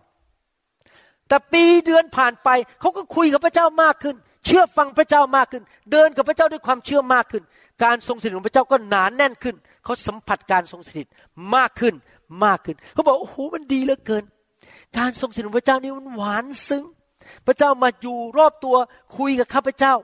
[1.28, 2.48] แต่ปีเดือนผ่านไป
[2.80, 4.16] เขาก็คุยกับพระเจ้ามากขึ้น
[4.46, 5.62] เชื่อฟังพระเจ้ามากขึ้น
[5.92, 7.42] เดินกับพระเจ้าด้วยความเชื่อมากขึ้น
[7.84, 11.06] การทรงสถิตของพระเจ้าก็หนานแน่นขึ้น เขาสัมผัสการทรงสถิต
[11.54, 11.94] มากขึ้น
[12.44, 14.24] มากขึ้น เขาบอกโอ้โหมันดีเหลือเกิน
[14.98, 16.84] การทรงสถิตของพระเจ้านี่มันหวานซึ้ง
[17.46, 18.76] พระเจ้ามาอยู่รอบตัว
[19.18, 19.94] คุยกับข้าพเจ้า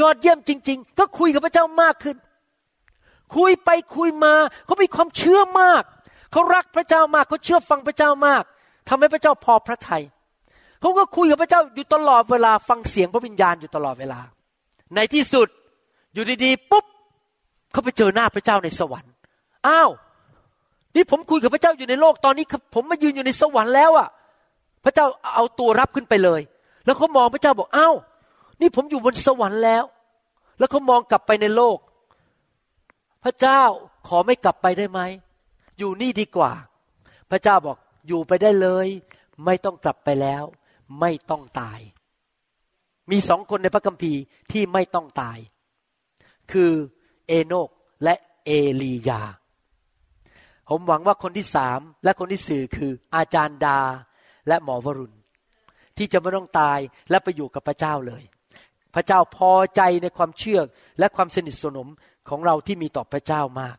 [0.00, 2.16] ยอดเยี่ยมจริง ๆ ก็คุยกับพระเจ้ามากขึ้น
[3.36, 5.82] คุยไปคุยมา เขามีความเชื่อมาก
[6.32, 8.42] เขารักพระเจ้ามากเขาเชื่อฟังพระเจ้ามาก
[8.88, 10.02] ทำให้พระเจ้าพอพระทยัย
[10.80, 14.20] เขาก็คุยกับพระเจ้าอยู่ตลอดเวลาฟังเสียงพระวิญญาณอยู่ตลอดเวลา
[14.94, 15.48] ในที่สุด
[16.14, 16.84] อยู่ดีๆปุ๊บ
[17.72, 19.12] เขาไปเจอหน้าพระเจ้าในสวรรค์
[19.66, 19.90] อ้าว
[20.94, 24.08] นี่ผมคุยกับพระเจ้าอยู่ในโลกตอนนี้ผมมายืนอยู่ในสวรรค์แล้วอะ
[24.84, 26.40] พระเจ้าเอาตัวรับขึ้นไปเลย
[26.84, 27.94] แล้วเขามองพระเจ้าบอกอ้าว
[28.60, 29.84] นี่ผมอยู่บนสวรรค์แล้ว
[30.58, 31.78] แล้วเขามองกลับไปในโลก
[33.24, 33.62] พระเจ้า
[34.08, 35.00] ขอไม่กลับไปได้ไหม
[35.78, 36.52] อยู่นี่ดีกว่า
[37.30, 38.86] พระเจ้าบอกอยู่ไปได้เลย
[39.44, 40.44] ไม่ต้องกลับไปแล้ว
[41.00, 41.80] ไม่ต้องตาย
[43.10, 44.20] มีสองคนในพระคัมภีร์
[44.52, 45.38] ที่ไม่ต้องตาย
[46.52, 46.72] คือ
[47.28, 47.68] เอโนก
[48.04, 48.14] และ
[48.44, 48.50] เอ
[48.82, 49.22] ลียา
[50.68, 53.80] ผมหวังว่าคนที่สามและคนที่สี่คืออาจารย์ดา
[54.48, 55.16] และหมอวรุณ
[55.96, 56.78] ที่จะไม่ต้องตาย
[57.10, 58.22] และไปอยู่กับพระเจ้าเลย
[58.94, 60.60] พระเจ้าพอใจในความเชื่อ
[60.98, 61.88] และความสนิทสนม
[62.28, 63.76] ของเราที่มีต่อพระเจ้ามาก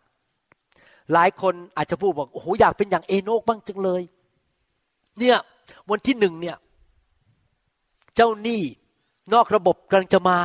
[1.13, 4.01] หลายคนอาจจะพูดบอกโอ้โหอยากเป็นอย่างเอโนกบ้างจังเลย
[5.19, 5.37] เนี่ย
[5.89, 6.57] วันที่หนึ่งเนี่ย
[8.17, 8.63] เจ้าหนี้
[9.33, 10.39] นอกระบบกำลังจะมา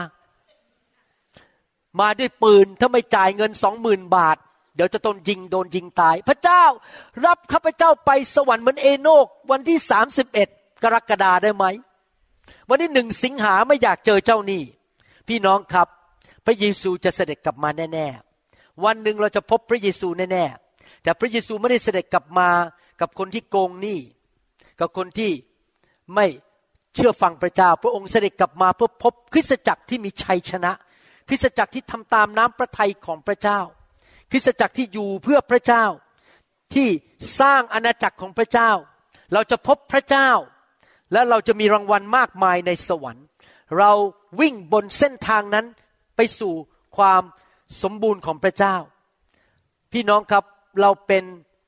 [2.01, 4.37] มาด้วยปืนถ้าไม่จ่ายเงินสองหมื่นบาท
[4.75, 6.65] เดี๋ยวจะโดนยิงโดนยิงตาย พระเจ้า
[7.27, 10.49] รับข้าพเจ้าไปสวรรค์เหมือนเอโนกวันที่สามสิบเอ็ด
[10.83, 11.65] กรกฎาได้ไหม
[12.69, 14.63] วันที่หนึ่งสิงหาไม่อยากเจอเจ้าหนี้
[15.29, 15.89] พี่น้องครับ
[16.45, 22.49] พระเยซูจะเสด็จกลับมาแน่ๆ วันหนึ่งเราจะพบพระเยซูแน่ๆแต่พระเยซูไม่ได้เสด็จกลับมา
[23.01, 23.99] กับคนที่โกงหนี้
[24.81, 25.33] กับคนที่
[26.15, 26.27] ไม่
[26.95, 30.73] เชื่อฟังพระเจ้า พระองค์เสด็จกลับมาเพื่อพบคริสตจักรที่มีชัยชนะ
[31.29, 33.61] คริสตจักรที่ทำตามน้ำพระทัยของพระเจ้า
[34.31, 35.85] คริสตจักรที่อยู่เพื่อพระเจ้า
[36.75, 36.89] ที่
[37.41, 38.71] สร้างอาณาจักรของพระเจ้า
[39.33, 40.31] เราจะพบพระเจ้า
[41.13, 43.27] และเราจะมีรางวัลมากมายในสวรรค์
[43.79, 43.93] เรา
[44.41, 45.67] วิ่งบนเส้นทางนั้น
[46.17, 46.55] ไปสู่
[46.97, 47.23] ความ
[47.83, 48.77] สมบูรณ์ของพระเจ้า
[49.93, 50.45] พี่น้องครับ
[50.81, 51.25] เราเป็น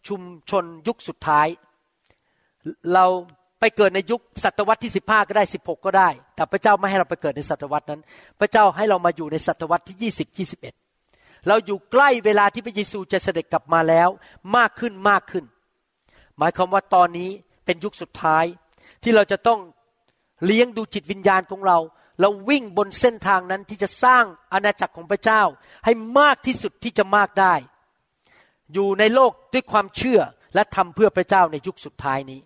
[0.09, 0.21] ชุม
[0.51, 1.49] ชนยุคสุดท้าย
[2.93, 3.07] เรา
[3.61, 8.01] ไปเกิดในยุคศตวรรษที่ 15 ก็ได้ 16 ก็ได้ แต่พระเจ้าไม่ให้เราไปเกิดในศตวรรษนั้น
[8.41, 10.39] พระเจ้าให้เรามาอยู่ในศตวรรษที่ 20
[10.97, 14.09] 21 เราอยู่ใกล้เวลาที่พระเยซูจะเสด็จกลับมาแล้ว
[14.57, 15.45] มากขึ้นมากขึ้น
[16.39, 17.31] หมายความว่าตอนนี้
[17.65, 18.45] เป็นยุคสุดท้าย
[19.03, 19.61] ที่เราจะต้อง
[20.47, 21.79] เลี้ยงดูจิตวิญญาณของเรา
[22.21, 25.43] เราวิ่งบนเส้นทางนั้นที่จะสร้างอาณาจักรของพระเจ้า
[25.85, 27.55] ให้มากที่สุดที่จะมากได้
[28.73, 30.21] อยู่ในโลกด้วยความเชื่อ
[30.55, 32.41] และทำเพื่อพระเจ้าในยุคสุดท้ายนี้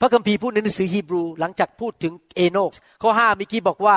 [0.00, 2.70] พระคัมภีร์พูดในหนังสือฮีบรูหลังจากพูดถึงเอโนก
[3.02, 3.96] ข้อห้ามิกี้บอกว่า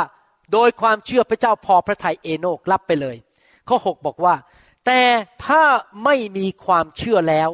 [0.54, 3.16] โดยความเชื่อพระเจ้าพอพระทัยเอโนกรับไปเลย
[3.68, 4.36] ข้อหกบอกว่า
[4.86, 5.02] แต่
[5.46, 5.64] ถ้า
[6.04, 7.50] ไม่มีความเชื่อแล้ว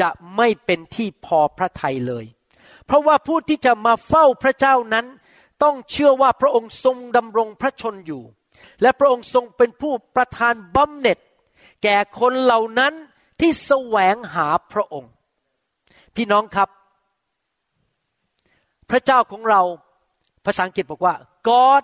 [0.00, 2.24] จะไม่เป็นที่พอพระทัยเลย
[2.86, 5.06] เพราะว่าผู้ที่จะมาเฝ้าพระเจ้านั้น
[5.62, 8.22] ต้องเชื่อว่าพระองค์ทรงดำรงพระชนอยู่
[8.82, 11.18] และพระองค์ทรงเป็นผู้ประทานบำเหน็จ
[11.82, 12.92] แก่คนเหล่านั้น
[13.40, 15.12] ที่แสวงหาพระองค์
[16.16, 16.68] พี่น้องครับ
[18.92, 19.62] พระเจ้าของเรา
[20.46, 21.14] ภาษาอังกฤษบอกว่า
[21.50, 21.82] God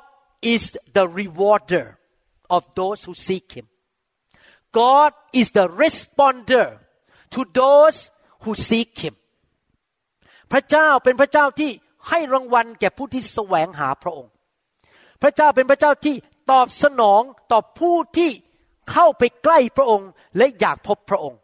[0.52, 0.62] is
[0.96, 1.86] the rewarder
[2.56, 3.66] of those who seek Him
[4.80, 6.66] God is the responder
[7.34, 7.96] to those
[8.44, 9.14] who seek Him
[10.52, 11.70] พระเจ้าเป็นพระเจ้าที่
[12.08, 14.32] ให้รางวัลแก่ผู้ที่แสวงหาพระองค์
[15.22, 16.16] พระเจ้าเป็นพระเจ้าที่
[16.50, 18.30] ตอบสนองต่อผู้ที่
[18.92, 21.40] เข้าไปใกล้พระองค์และอยากพบพระองค์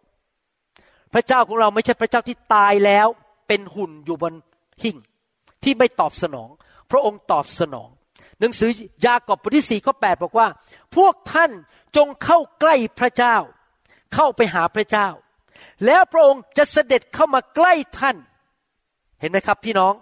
[1.14, 3.06] พระเจ้าของเราไม่ใช่พระเจ้าที่ตายแล้ว
[3.48, 4.32] เป็นหุ่นอยู่บน
[4.84, 4.96] หิ่ง
[5.64, 6.48] ที่ไม่ตอบสนอง
[6.90, 7.88] พระองค์ตอบสนอง
[8.40, 8.70] หนังสือ
[9.06, 10.48] ยากอบบทที่สี่ข้อแปดบอกว่า
[10.96, 11.50] พวกท่าน
[11.96, 13.36] จงเข้าใกล้พระเจ้า
[14.14, 15.08] เข้าไปหาพระเจ้า
[15.86, 18.16] แล้วพระองค์จะเสด็จเข้ามาใกล้ท่าน
[19.20, 19.94] เห็นไหมครับพี่น้อง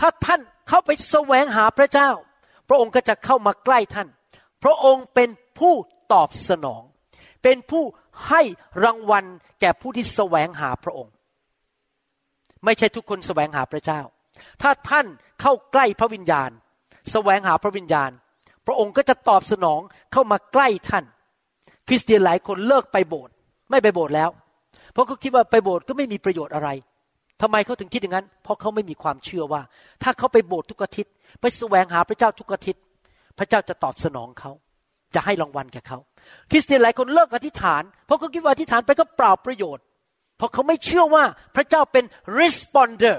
[0.00, 2.10] ถ้าท่านเข้าไปแสวงหาพระเจ้า
[2.68, 4.08] พระองค์ก็จะเข้ามาใกล้ท่าน
[4.62, 5.74] พระองค์เป็นผู้
[6.12, 6.82] ตอบสนอง
[7.42, 7.84] เป็นผู้
[8.28, 8.42] ให้
[8.84, 9.24] รางวัล
[9.60, 11.12] แก่ผู้ที่แสวงหาพระองค์
[12.64, 14.00] ไม่ใช่ทุกคนแสวงหาพระเจ้า
[14.62, 15.06] ถ้าท่าน
[15.40, 16.50] เข้าใกล้พระวิญญาณ
[17.12, 18.10] แสวงหาพระวิญญาณ
[18.66, 19.80] พระองค์ก็จะตอบสนอง
[20.12, 21.04] เข้ามาใกล้ท่าน
[21.88, 23.34] คริสเตียนหลายคนเลิกไปโบสถ์
[23.70, 24.30] ไม่ไปโบสถ์แล้ว
[24.92, 26.68] เพราะเขาคิดว่าไปโบสถ์ก็ไม่มีประโยชน์อะไร
[27.42, 29.62] ทำไมเขาถึงคิดอย่างนั้น เพราะเขาไม่มีความเชื่อว่า
[30.02, 32.82] ถ้าเขาไปโบสถ์ทุกอาทิตย์ไปแสวงหาพระเจ้าทุกอาทิตย์
[33.38, 34.52] พระเจ้าจะตอบสนองเขา
[35.14, 35.98] จะให้รางวัลแก่เขา
[36.50, 39.84] คริสเตียนหลายคนเลิกอธิษฐาน เพราะเขาคิดว่าอธิษฐานไปก็เปล่าประโยชน์
[40.36, 41.24] เพราะเขาไม่เชื่อว่า
[41.56, 42.04] พระเจ้าเป็น
[42.38, 43.18] responder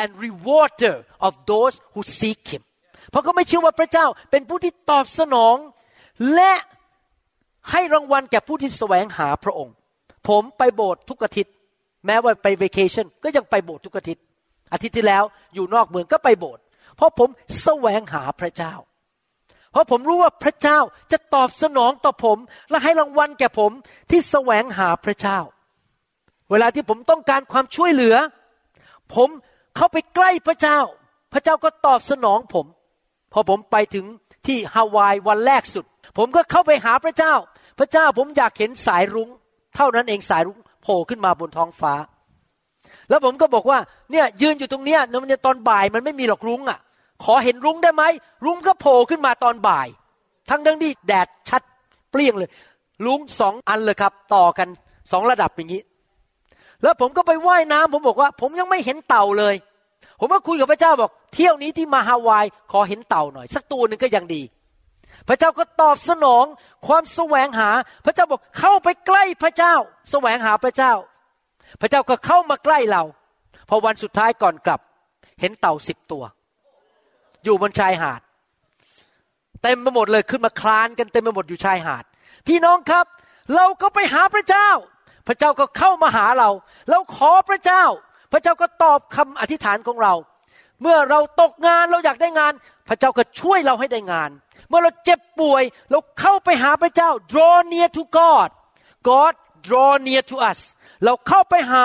[0.00, 2.62] and rewarder of those who seek him
[3.10, 5.56] เพราะเขาไม่เชื่อว่าพระเจ้าเป็นผู้ที่ตอบสนอง
[6.34, 6.52] และ
[7.70, 9.74] ให้รางวัลแก่ผู้ที่แสวงหาพระองค์
[10.28, 11.52] ผมไปโบสถ์ทุกอาทิตย์
[12.06, 14.22] แม้ว่าไปเวกชันก็ยังไปโบสถ์ทุกอาทิตย์
[14.72, 15.24] อาทิตย์ที่แล้ว
[15.54, 16.62] อยู่นอกเมืองก็ไปโบสถ์
[16.96, 17.28] เพราะผม
[17.62, 18.74] แสวงหาพระเจ้า
[19.72, 20.78] เพราะผมรู้ว่าพระเจ้า
[21.12, 22.38] จะตอบสนองต่อผม
[22.70, 23.70] และให้รางวัลแก่ผม
[24.10, 25.38] ที่แสวงหาพระเจ้า
[26.50, 28.16] เวลาที่ผมต้องการความช่วยเหลือ
[29.14, 29.28] ผม
[29.76, 30.78] เข้าไปใกล้พระเจ้า
[31.32, 32.66] พระเจ้าก็ตอบสนองผม
[33.32, 34.06] พอผมไปถึง
[34.46, 35.84] ที่ฮาวายวันแรกสุด
[36.18, 37.34] ผมก็เข้าไปหาพระเจ้า
[37.78, 39.28] พระเจ้าผมอยากเห็นสายรุง้ง
[39.76, 41.94] เท่านั้นเองสายรุ้งโผล่ขึ้นมาบนท้องฟ้า
[43.08, 43.78] แล้วผมก็บอกว่า
[44.10, 46.78] เนี่ยยืนอยู่ตรงเนี้ยในตอนบ่ายมันไม่มีหรอกรุ้งอะ
[47.24, 48.02] ขอเห็นรุ้งได้ไหม
[48.44, 49.88] รุ้งก็โผล่ขึ้นมาตอนบ่าย
[50.50, 51.62] ทั้งดังที่แดดชัด
[52.10, 52.50] เปรี้ยงเลย
[53.04, 54.68] รุ้งสองอันเลยครับ ต่อกัน
[55.12, 55.82] สองระดับอย่างนี้
[56.84, 59.54] แล้วผมก็ไปไว่ายน้ำผมบอกว่า ผมยังไม่เห็นเต่าเลย
[60.20, 64.42] ผมก็คุยกับพระเจ้าบอก เที่ยวนี้ที่มาฮาวายขอเห็นเต่าหน่อย สักตัวหนึ่งก็ยังดี
[65.28, 66.44] พระเจ้าก็ตอบสนอง
[66.86, 67.70] ความแสวงหา
[68.04, 69.74] พระเจ้าบอกเข้าไปใกล้พระเจ้า
[70.10, 70.92] แสวงหาพระเจ้า
[71.80, 73.02] พระเจ้าก็เข้ามาใกล้เรา
[73.68, 74.80] พอวันสุดท้ายก่อนกลับ
[75.40, 76.24] เห็นเต่าสิบตัว
[77.44, 78.20] อยู่บนชายหาด
[79.62, 82.04] เต็มไปหมดเลยขึ้นมาคลานกันเต็มไปหมดอยู่ชายหาด
[82.46, 83.06] พี่น้องครับ
[83.54, 84.68] เราก็ไปหาพระเจ้า
[85.26, 86.50] พระเจ้าก็เข้ามาหาเรา
[86.88, 87.84] แล้วขอพระเจ้า
[88.32, 90.14] พระเจ้าก็ตอบคำอธิษฐานของเรา
[90.82, 92.52] เมื่อเราตกงานเราอยากได้งาน
[92.88, 94.30] พระเจ้าก็ช่วยเราให้ได้งาน
[94.68, 98.50] เมื่อเราเจ็บป่วย เราเข้าไปหาพระเจ้า draw near to God
[99.08, 99.34] God
[99.66, 100.58] draw near to us
[101.04, 101.84] เราเข้าไปหา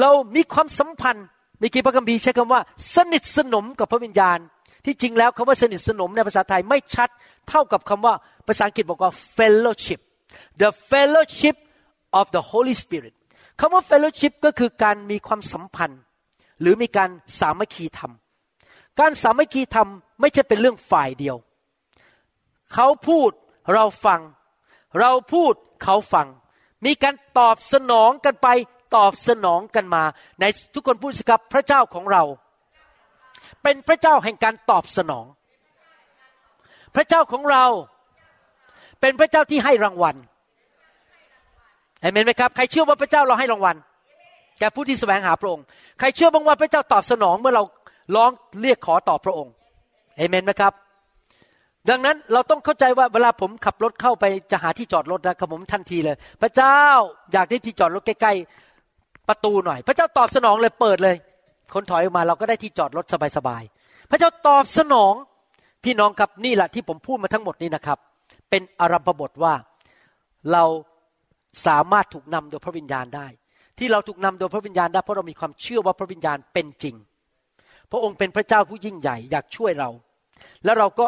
[0.00, 1.26] เรามีความสัมพันธ์
[1.62, 2.60] มีกี่พระคัมภีร์ใช้คำว่า
[2.94, 4.38] สนิทสนมกับพระวิญญาณ
[4.84, 7.08] ที่จริงแล้วคำว่าสนิทสนมในภาษาไทยไม่ชัด
[7.48, 8.14] เท่ากับคำว่า
[8.46, 10.00] ภาษาอังกฤษบอกว่า fellowship
[10.60, 11.56] the fellowship
[12.18, 13.14] of the Holy Spirit
[13.60, 16.00] คำว่า fellowship ก็คือการมีความสัมพันธ์
[16.60, 17.10] หรือมีการ
[17.40, 18.12] สามัคคีธรรม
[19.00, 19.88] การสามัคคีธรรม
[20.20, 21.36] ไม่ใช่เป็นเรื่องฝ่ายเดียว
[22.74, 23.30] เขาพูด
[23.74, 24.20] เราฟัง
[25.00, 26.26] เราพูดเขาฟัง
[26.86, 28.48] มีการตอบสนองกันไป
[28.96, 30.02] ตอบสนองกันมา
[30.40, 30.44] ใน
[30.74, 32.22] ทุกคนพูดสิครับพระเจ้าของเรา
[33.62, 35.26] เป็นพระเจ้าแห่งการตอบสนอง
[36.94, 37.64] พระเจ้าของเรา
[39.00, 40.16] เป็นพระเจ้าที่ให้รางวัล
[42.14, 43.76] เห็นไหมครับ ใครเชื่อว่าพระเจ้าเราให้รางวัล
[44.58, 45.64] แก่ผู้ที่แสวงหาพระองค์
[45.98, 47.62] ใครเชื่อบ้างว่าพระเจ้าตอบสนองเมื่อเรา
[48.16, 48.30] ร้อง
[48.60, 49.52] เรียกขอต่อพระองค์
[50.16, 50.72] เอเมนไหมครับ
[51.90, 56.78] ดังนั้นเราต้องเข้าใจว่าเวลาผมขับรถเข้าไปจะหาที่จอดรถนะครับผมทันทีเลย พระเจ้า
[57.32, 61.16] อยากได้ที่จอดรถใกล้ๆประตูหน่อย พระเจ้าตอบสนองเลยเปิดเลย
[61.74, 63.04] คนถอยออกมาเราก็ได้ที่จอดรถ
[63.36, 65.14] สบายๆพระเจ้าตอบสนอง
[65.84, 67.98] พี่น้องครับนี่แหละที่ผมพูดมาทั้งหมดนี้นะครับ
[68.50, 69.54] เป็นอารัมพบทว่า
[70.52, 70.64] เรา
[71.66, 73.26] สามารถถูกนำโดยพระวิญญาณได้
[73.78, 76.96] ที่เราถูกนำโดยพระวิญญาณได้เพราะเรามีความเชื่อว่าพระวิญญาณเป็นจริง
[77.90, 79.90] พระองค์เป็นพระเจ้าผู้ยิ่งใหญ่อยากช่วยเรา
[80.64, 81.06] แล้วเราก็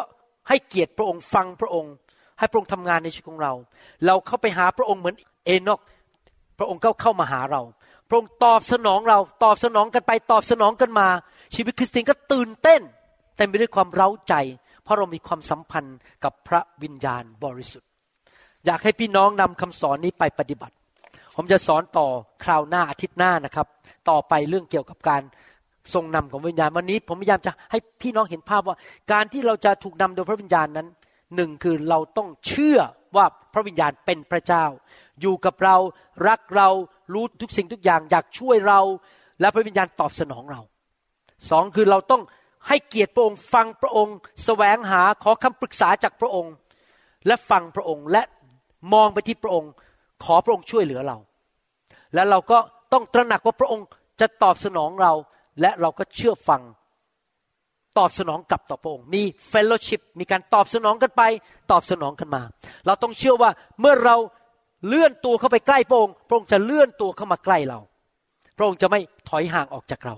[0.49, 1.93] ให้เกียรติพระองค์ฟังพระองค์
[2.39, 3.53] ให้พระองค์ทำงานในชีวิตของเรา
[4.05, 5.79] เราเข้าไปหาพระองค์เหมือนเอนอก
[6.59, 7.61] พระองค์ก็เข้ามาหาเรา
[8.09, 11.07] พระองค์ตอบสนองเราตอบสนองกันไปตอบสนองกันมา
[11.55, 12.81] ชีวิตคริสเตียนก็ตื่นเต้น
[13.35, 14.33] แต่ไม่ด้วยความเร้าใจ
[14.83, 17.88] เพราะเรามีความสัมพันธ์กับพระวิญญาณบริสุทธิ์
[18.65, 20.73] อยากให้พี่น้องนำคำสอนนี้ไปปฏิบัติ
[21.35, 22.07] ผมจะสอนต่อ
[22.43, 23.67] คราวหน้าอาทิตย์หน้านะครับ
[24.09, 25.21] ต่อไปเรื่องเกี่ยวกับการ
[25.93, 28.77] ทรงนำของวิญญาณวันนี้ ผมพยายามจะให้พี่น้องเห็นภาพว่า
[29.11, 30.87] การที่เราจะถูกนำโดยพระวิญญาณนั้น
[31.35, 32.79] หนึ่งคือเราต้องเชื่อ
[33.15, 34.65] ว่าพระวิญญาณเป็นพระเจ้า
[35.21, 35.75] อยู่กับเรา
[36.27, 36.69] รักเรา
[37.13, 38.79] รู้ทุกสิ่งทุกอย่าง อยากช่วยเรา
[39.41, 40.61] และพระวิญญาณตอบสนองเรา
[41.49, 42.21] สองคือเราต้อง
[42.67, 46.53] ให้เกียรติพระองค์ ฟังพระองค์สแสวงหาขอคำปรึกษาจากพระองค์
[47.27, 48.21] และฟังพระองค์และ
[48.93, 49.71] มองไปที่พระองค์
[50.23, 51.17] ขอพระองค์ช่วยเหลือเรา
[52.13, 52.57] และเราก็
[52.93, 53.85] ต้องตระหนักว่าพระองค์
[54.21, 55.13] จะตอบสนองเรา
[55.61, 56.61] และเราก็เชื่อฟัง
[57.97, 61.23] ตอบสนองกลับต่อพระองค์ มี fellowship มีการตอบสนองกันไป
[61.71, 62.41] ตอบสนองกันมา
[62.85, 64.15] เราต้องเชื่อว่าเมื่อเรา
[64.87, 67.79] เลื่อนตัวเข้าไปใกล้พระองค์ พระองค์จะเลื่อนตัวเข้ามาใกล้เรา
[68.57, 68.99] พระองค์จะไม่
[69.29, 70.15] ถอยห่างออกจากเรา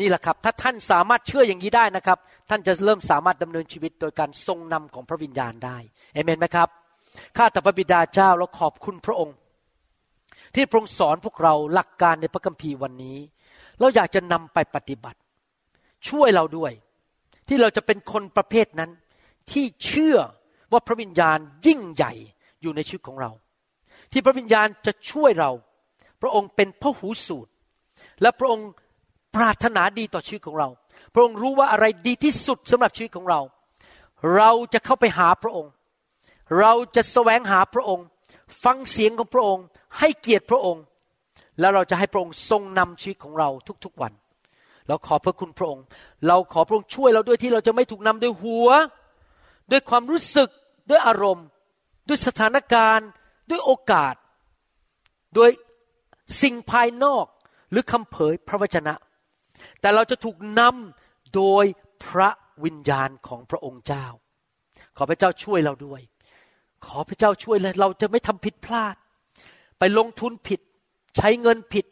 [0.00, 2.18] นี่แหละครับ ถ้าท่านสามารถเชื่ออย่างนี้ได้นะครับ
[2.50, 5.76] ท่านจะเริ่มสามารถดำเนินชีวิตโดยการทรงนำของพระวิญญาณได้
[6.14, 6.68] เอเมนไหมครับ
[7.36, 9.36] ข้าแต่พระบิดาเจ้าเราขอบคุณพระองค์
[10.54, 13.18] ที่พระองค์สอนพวกเราหลักการในพระคัมภีร์วันนี้
[13.80, 15.18] เราอยากจะนำไปปฏิบัติ
[16.08, 16.72] ช่วยเราด้วย
[17.48, 18.90] ที่เราจะเป็นคนประเภทนั้น
[19.50, 20.16] ที่เชื่อ
[20.72, 22.12] ว่าพระวิญญาณยิ่งใหญ่
[22.62, 23.30] อยู่ในชีวิตของเรา
[24.12, 25.50] ที่พระวิญญาณจะช่วยเรา
[26.22, 27.50] พระองค์เป็นพระหูสูตร
[28.22, 28.68] และพระองค์
[29.36, 30.68] ปรารถนาดีต่อชีวิตของเรา
[31.14, 33.40] พระองค์รู้ว่าอะไรดีที่สุดสำหรับชีวิตของเรา
[34.36, 35.72] เราจะเข้าไปหาพระองค์
[36.60, 38.06] เราจะแสวงหาพระองค์
[38.64, 39.64] ฟังเสียงของพระองค์
[39.98, 40.82] ให้เกียรติพระองค์
[41.60, 43.48] แล้วเราจะให้พระองค์ทรงนำชีวิตของเรา
[43.84, 44.12] ทุกๆวัน
[44.88, 45.84] เราขอพระคุณพระองค์
[46.28, 48.68] เราขอพระองค์ช่วยเราด้วยที่เราจะไม่ถูกนำด้วยหัว
[49.70, 50.48] ด้วยความรู้สึก
[50.90, 51.46] ด้วยอารมณ์
[52.08, 53.08] ด้วยสถานการณ์
[53.50, 54.14] ด้วยโอกาส
[55.34, 55.50] โดย
[56.42, 57.26] สิ่งภายนอก
[57.70, 58.94] หรือคำเผยพระวจนะ
[59.80, 61.64] แต่เราจะถูกนำโดย
[62.04, 62.30] พระ
[62.64, 64.06] วิญญาณของพระองค์เจ้า
[64.96, 66.00] ขอพระเจ้าช่วยเราด้วย
[66.88, 68.94] ขอพระเจ้าช่วยเลยเราจะไม่ทำผิดพลาด
[69.78, 70.60] ไปลงทุนผิด
[71.16, 71.86] ใช้เงินผิด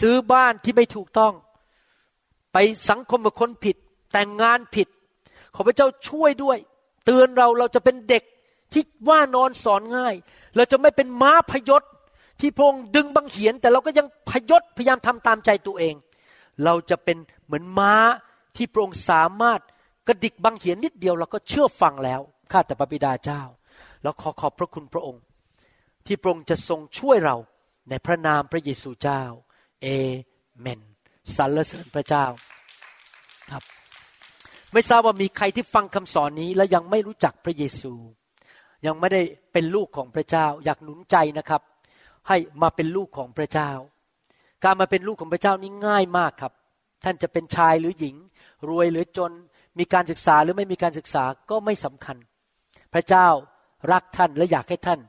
[0.00, 1.32] ซื้อบ้านที่ไม่ถูกต้อง
[2.52, 2.56] ไป
[2.88, 3.76] สังคมกับคนผิด
[4.12, 4.88] แต่งงานผิด
[5.54, 6.58] ขอพระเจ้าช่วยด้วย
[7.04, 8.22] เตือนเราเราจะเป็นเด็ก
[8.72, 10.14] ที่ว่านอนสอนง่าย
[10.56, 11.82] เราจะไม่เป็นม้าพยศ
[12.40, 15.94] ที่พงดึงบังเหียน แต่เราก็ยังพยศพยายามทำตามใจตัวเอง
[16.64, 17.94] เราจะเป็นเหมือนม้า
[18.56, 19.60] ที่พระองค์สามารถ
[20.06, 22.20] กระดิกบังเหียนนิดเดียวเราก็เชื่อฟังแล้ว
[22.52, 23.42] ข้าแต่พระบิดาเจ้า
[24.02, 25.22] เราขอขอบพระคุณพระองค์
[26.06, 27.36] ที่พระองค์จะทรงช่วยเรา
[27.90, 29.22] ในพระนามพระเยซูเจ้า
[29.82, 29.86] เอ
[30.60, 30.80] เมน
[31.36, 32.24] สรรเสริญพระเจ้า
[33.50, 33.62] ครับ
[34.72, 37.92] ไม่ทราบว่ามีใครที่ฟังคำสอนนี้แล้วยังไม่รู้จักพระเยซู
[38.86, 39.22] ยังไม่ได้
[39.52, 41.62] เป็นลูกของพระเจ้า อยากหนุนใจนะครับ
[42.28, 43.70] ให้มาเป็นลูกของพระเจ้า
[44.64, 46.52] การมาเป็นลูกของพระเจ้านี่ง่ายมากครับ
[47.04, 48.16] ท่านจะเป็นชายหรือหญิง
[48.68, 49.30] รวยหรือจน
[49.78, 52.16] มีการศึกษาหรือไม่มีการศึกษาก็ไม่สำคัญ
[52.94, 53.26] พระเจ้า
[53.92, 55.00] รักท่านและอยากให้ท่าน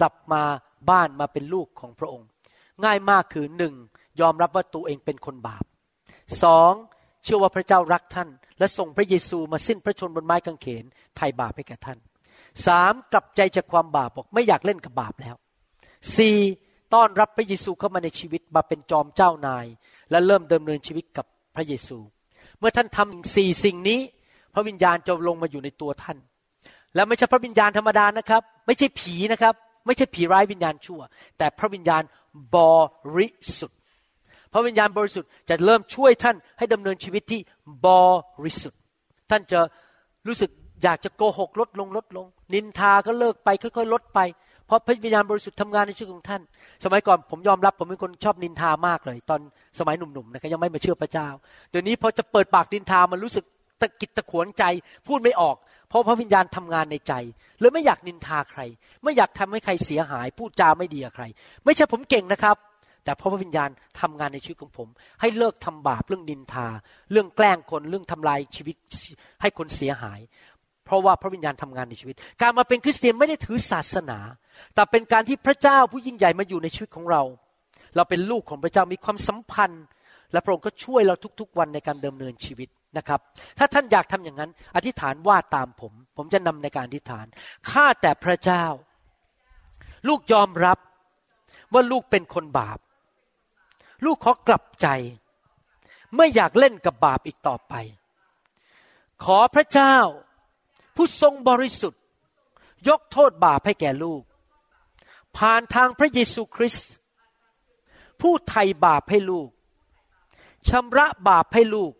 [0.00, 0.42] กลับมา
[0.90, 2.28] บ้านมาเป็นลูกของพระองค์
[2.84, 3.74] ง่ายมากคือหนึ่ง
[4.20, 5.64] ยอมรับว่าตัวเองเป็นคนบาป
[6.42, 6.72] สอง
[7.24, 10.84] เชื่อว่าพระเจ้ารักท่าน และส่งพระเยซูมาสิ้นพระชนบนไม้กางเขน
[11.16, 11.98] ไถ่บาปให้แก่ท่าน
[12.66, 15.36] สามกลับใจจากความบาปบอกไม่อยากเล่นกับบาปแล้ว
[16.16, 16.36] สี่
[16.94, 19.66] ต้อนรับพระเยซูเข้ามาในชีวิตมาเป็นจอมเจ้านาย
[20.10, 21.26] และเริ่มดำเนินชีวิตกับ
[21.56, 21.98] พระเยซู
[22.58, 24.00] เมื่อท่านทำสี่สิ่งนี้
[24.54, 26.18] พระวิญญาณจะลงมาอยู่ในตัวท่าน
[26.94, 29.54] และไม่ใช่พระวิญญาณธรรมดานะครับ ไม่ใช่ผีนะครับ
[29.86, 31.00] ไม่ใช่ผีร้ายวิญญาณชั่ว
[31.38, 32.02] แต่พระวิญญาณ
[32.56, 32.58] บ
[33.16, 33.28] ริ
[33.58, 33.78] สุทธิ์
[34.52, 37.40] พระวิญญาณบริสุทธิ์จะเริ่มช่วยท่านให้ดำเนินชีวิตที่
[37.86, 37.88] บ
[38.44, 38.80] ริสุทธิ์
[39.30, 39.60] ท่านจะ
[40.26, 40.50] รู้สึก
[40.82, 44.20] อยากจะโกหกลดลงลดลง นินทาก็เลิกไปค่อยๆ ลดไป
[44.66, 46.42] เพราะพระวิญญาณบริสุทธิ์ทำงานในชีวิตของท่าน
[46.84, 49.40] สมัยก่อนผมยอมรับผมเป็นคนชอบนินทามากเลย ตอน
[49.78, 51.28] สมัยหนุ่มๆนะครับยังไม่มาเชื่อพระเจ้า
[51.70, 53.44] เดี๋ยวนี้พอจะเปิดปากนินทามันรู้สึก
[53.80, 54.64] ตะกิดตะขวนใจ
[55.06, 55.56] พูดไม่ออก
[55.88, 57.12] เพราะพระวิญญาณทำงานในใจ
[57.60, 58.60] เลยไม่อยากนินทาใคร
[59.02, 61.24] ไม่อยากทำให้ใครเสียหาย พูดจาไม่ดีกับใคร
[61.64, 62.56] ไม่ใช่ผมเก่งนะครับ
[63.04, 63.70] แต่เพราะพระวิญญาณ
[64.00, 64.88] ทำงานในชีวิตของผม
[65.20, 66.66] ให้เลิกทำบาปเรื่องนินทา
[67.12, 68.76] เรื่องแกล้งคนเรื่องทำลายชีวิต
[69.40, 70.20] ให้คนเสียหาย
[70.84, 74.18] เพราะว่าพระวิญญาณทำงานในชีวิต การมาเป็นคริสเตียนไม่ได้ถือศาสนา
[74.74, 77.22] แต่เป็นการที่พระเจ้าผู้ยิ่งใหญ่มาอยู่ในชีวิตของเรา
[77.96, 79.84] เราเป็นลูกของพระเจ้ามีความสัมพันธ์
[80.32, 83.20] และพระองค์ก็ช่วยเราทุกๆวันในการดำเนินชีวิต นะครับ
[83.58, 87.26] ถ้าท่านอยากทำอย่างนั้น อธิษฐานว่าตามผม ผมจะนำในการอธิษฐาน
[87.70, 88.64] ข้าแต่พระเจ้า
[90.08, 90.78] ลูกยอมรับ
[91.72, 92.78] ว่าลูกเป็นคนบาป
[94.04, 94.88] ลูกขอกลับใจ
[96.16, 97.74] ไม่อยากเล่นกับบาปอีกต่อไป
[99.24, 99.96] ขอพระเจ้า
[100.96, 102.02] ผู้ทรงบริสุทธิ์
[102.88, 104.22] ยกโทษบาปให้แก่ลูก
[105.36, 106.90] ผ่านทางพระเยซูคริสต์
[108.20, 109.48] ผู้ไถ่บาปให้ลูก
[110.68, 111.92] ชำระบาปให้ลูก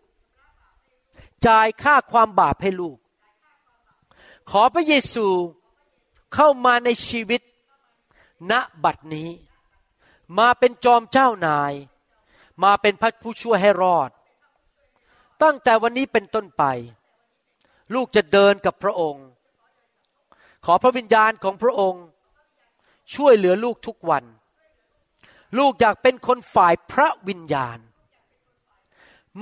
[1.47, 2.97] จ่ายค่าความบาปให้ลูก
[4.49, 5.27] ขอพระเยซู
[6.33, 7.41] เข้ามาในชีวิต
[8.51, 9.29] ณบัดนี้
[10.39, 11.73] มาเป็นจอมเจ้านาย
[12.63, 14.09] มาเป็นพระผู้ช่วยให้รอด
[15.43, 16.63] ตั้งแต่วันนี้เป็นต้นไป
[17.93, 19.25] ลูกจะเดินกับพระองค์
[20.65, 22.03] ขอพระวิญญาณของพระองค์
[23.15, 24.23] ช่วยเหลือลูกทุกวัน
[25.57, 27.79] ลูกอยากเป็นคนฝ่ายพระวิญญาณ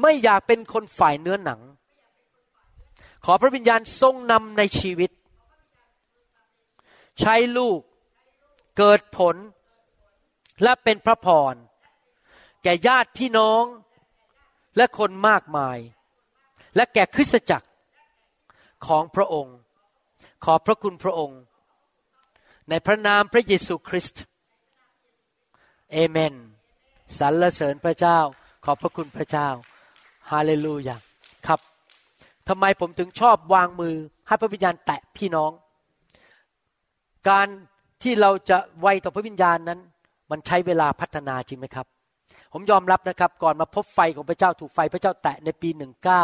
[0.02, 1.62] ไม่อยากเป็นคนฝ่ายเนื้อหนัง
[3.30, 5.11] ขอพระวิญญาณทรงนำในชีวิต
[7.19, 7.80] ใช้ลูก
[8.78, 9.36] เกิดผล
[10.63, 11.53] และเป็นพระพร
[12.63, 13.63] แก่ญาติพี่น้อง
[14.78, 15.78] และคนมากมาย
[16.75, 17.67] และแก่คริสตจักร
[18.88, 19.57] ของพระองค์
[20.45, 21.41] ขอพระคุณพระองค์
[22.69, 24.23] ในพระนามพระเยซูคริสต์
[25.91, 26.36] เอเมน
[27.17, 28.19] สรรเสริญพระเจ้า
[28.65, 29.49] ขอบพระคุณพระเจ้า
[30.32, 31.07] ฮาเลลูยา
[32.48, 33.95] ทำไมผมถึงชอบวางมือ
[34.28, 35.52] ให้พระวิญญาณแตะพี่น้อง
[37.30, 37.48] การ
[38.04, 39.80] ที่เราจะไวต่อพระวิญญาณนั้น
[40.32, 41.86] มันใช้เวลาพัฒนาจริงไหมครับ
[42.54, 46.24] ผมยอมรับนะครับ ก่อนมาพบไฟของพระเจ้าถูกไฟพระเจ้าแตะในปีหนึ่งเก้า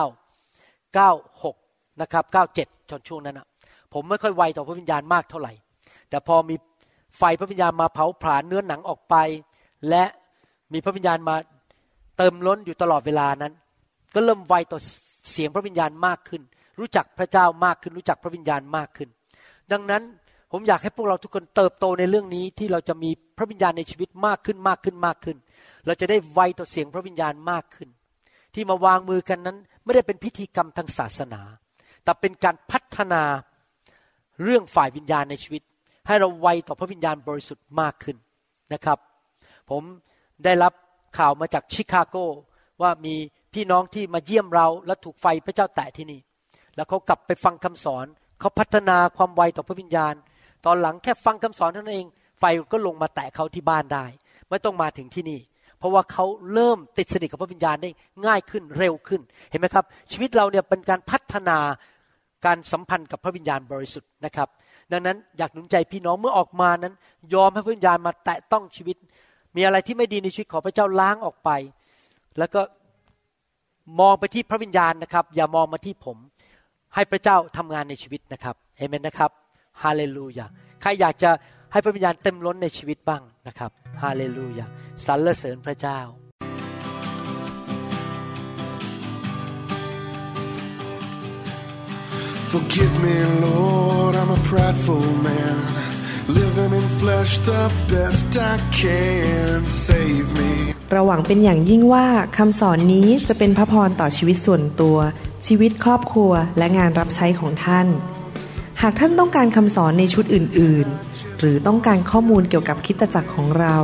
[0.93, 1.11] เก้า
[1.43, 1.55] หก
[2.01, 3.47] นะครับเก้าเจ็ดจนช่วงนั้นนะ
[3.93, 5.53] ผมไม่ค่อยไวต่อพระวิญญาณมากเท่าไหร่
[6.09, 6.55] แต่พอมี
[7.17, 9.15] ไฟพระวิญญาณมาเผาผลาญเนื้อหนังออกไป
[9.89, 10.03] และ
[10.74, 11.36] มีพระวิญญาณมา
[12.17, 13.53] เติมล้นอยู่ตลอดเวลานั้น
[14.13, 14.80] ก็เริ่มไวต่อ
[15.32, 16.41] เสียงพระวิญญาณมากขึ้น
[16.80, 19.09] รู้จักพระเจ้ามากขึ้น รู้จักพระวิญญาณมากขึ้น
[19.71, 20.03] ดังนั้น
[20.51, 25.38] ผมอยากให้พวกเราทุกคนเติบโตในเรื่องนี้ที่เราจะมีพระวิญญาณในชีวิตมากขึ้นมากขึ้นมากขึ้น
[25.86, 27.89] เราจะได้ไวต่อเสียงพระวิญญาณมากขึ้น
[28.53, 31.41] ที่มาวางมือกันนั้นไม่ได้เป็นพิธีกรรมทางศาสนา
[32.03, 33.24] แต่เป็นการพัฒนา
[34.43, 35.63] เรื่องฝ่ายวิญญาณในชีวิต
[36.07, 38.17] ให้เราไวต่อพระวิญญาณบริสุทธิ์มากขึ้น
[38.74, 38.99] นะครับ
[39.69, 39.84] ผม
[40.43, 40.74] ได้รับ
[41.17, 42.15] ข่าวมาจากชิคาโก
[42.82, 43.15] ว่ามี
[43.55, 46.19] พี่น้องที่มาเยี่ยมเราและถูกไฟพระเจ้าแตะที่นี่
[46.75, 48.05] แล้วเขากลับไปฟังคำสอน
[48.39, 50.13] เขาพัฒนาความไวต่อพระวิญญาณ
[50.65, 52.07] ตอนหลังแค่ฟังคำสอนเท่านั้นเอง
[52.39, 52.43] ไฟ
[52.73, 54.05] ก็ลงมาแตะเขาที่บ้านได้
[54.49, 55.39] ไม่ต้องมาถึงที่นี่
[55.79, 57.89] เพราะว่าเขาเริ่มติดสนิทกับพระวิญญาณได้
[58.25, 61.57] ง่ายขึ้นเร็วขึ้นเห็นไหมครับ ชีวิตเราเนี่ยเป็นการพัฒนา
[62.45, 64.47] การสัมพันธ์กับพระวิญญาณบริสุทธิ์นะครับ
[64.91, 66.93] ดังนั้นอยากหนุนใจพี่น้องเมื่อออกมานั้น
[67.33, 68.97] ยอมให้พระวิญญาณมาแตะต้องชีวิต
[69.55, 71.49] มีอะไรที่ไม่ดีในชีวิตขอพระเจ้าล้างออกไป
[72.37, 72.61] แล้วก็
[73.99, 76.17] มองไปที่พระวิญญาณนะครับ อย่ามองมาที่ผม
[76.95, 79.31] ให้พระเจ้าทำงานในชีวิตนะครับเอเมนนะครับ
[79.84, 80.45] ฮาเลลูยา
[80.81, 81.31] ใครอยากจะ
[81.71, 83.71] ให้พระวิญญาณเต็มล้นในชีวิตบ้างนะครับ
[84.03, 84.65] ฮาเลลูยา
[85.05, 85.99] สรรเสริญพระเจ้า
[92.53, 95.57] Forgive me, Lord, I'm a prideful man.
[96.27, 99.65] Living in flesh the best I can.
[99.65, 100.72] Save me.
[100.93, 102.05] เราหวังเป็นอย่างยิ่งว่า
[102.37, 104.97] คำสอนนี้จะเป็นพระพรต่อชีวิตส่วนตัว
[105.47, 107.87] ชีวิตครอบครัวและงานรับใช้ของท่าน
[108.81, 113.75] หากท่านต้องการคำสอนในชุดอื่น ๆ หรือต้องการข้อมูลเกี่ยวกับคริสตจักรของเรา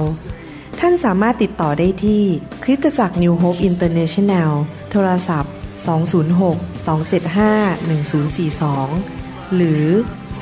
[0.79, 2.23] ท่านสามารถติดต่อได้ที่
[2.63, 4.51] คริสตจักร New Hope International
[4.91, 5.53] โทรศัพท์
[6.35, 9.85] 206 275 1042 หรือ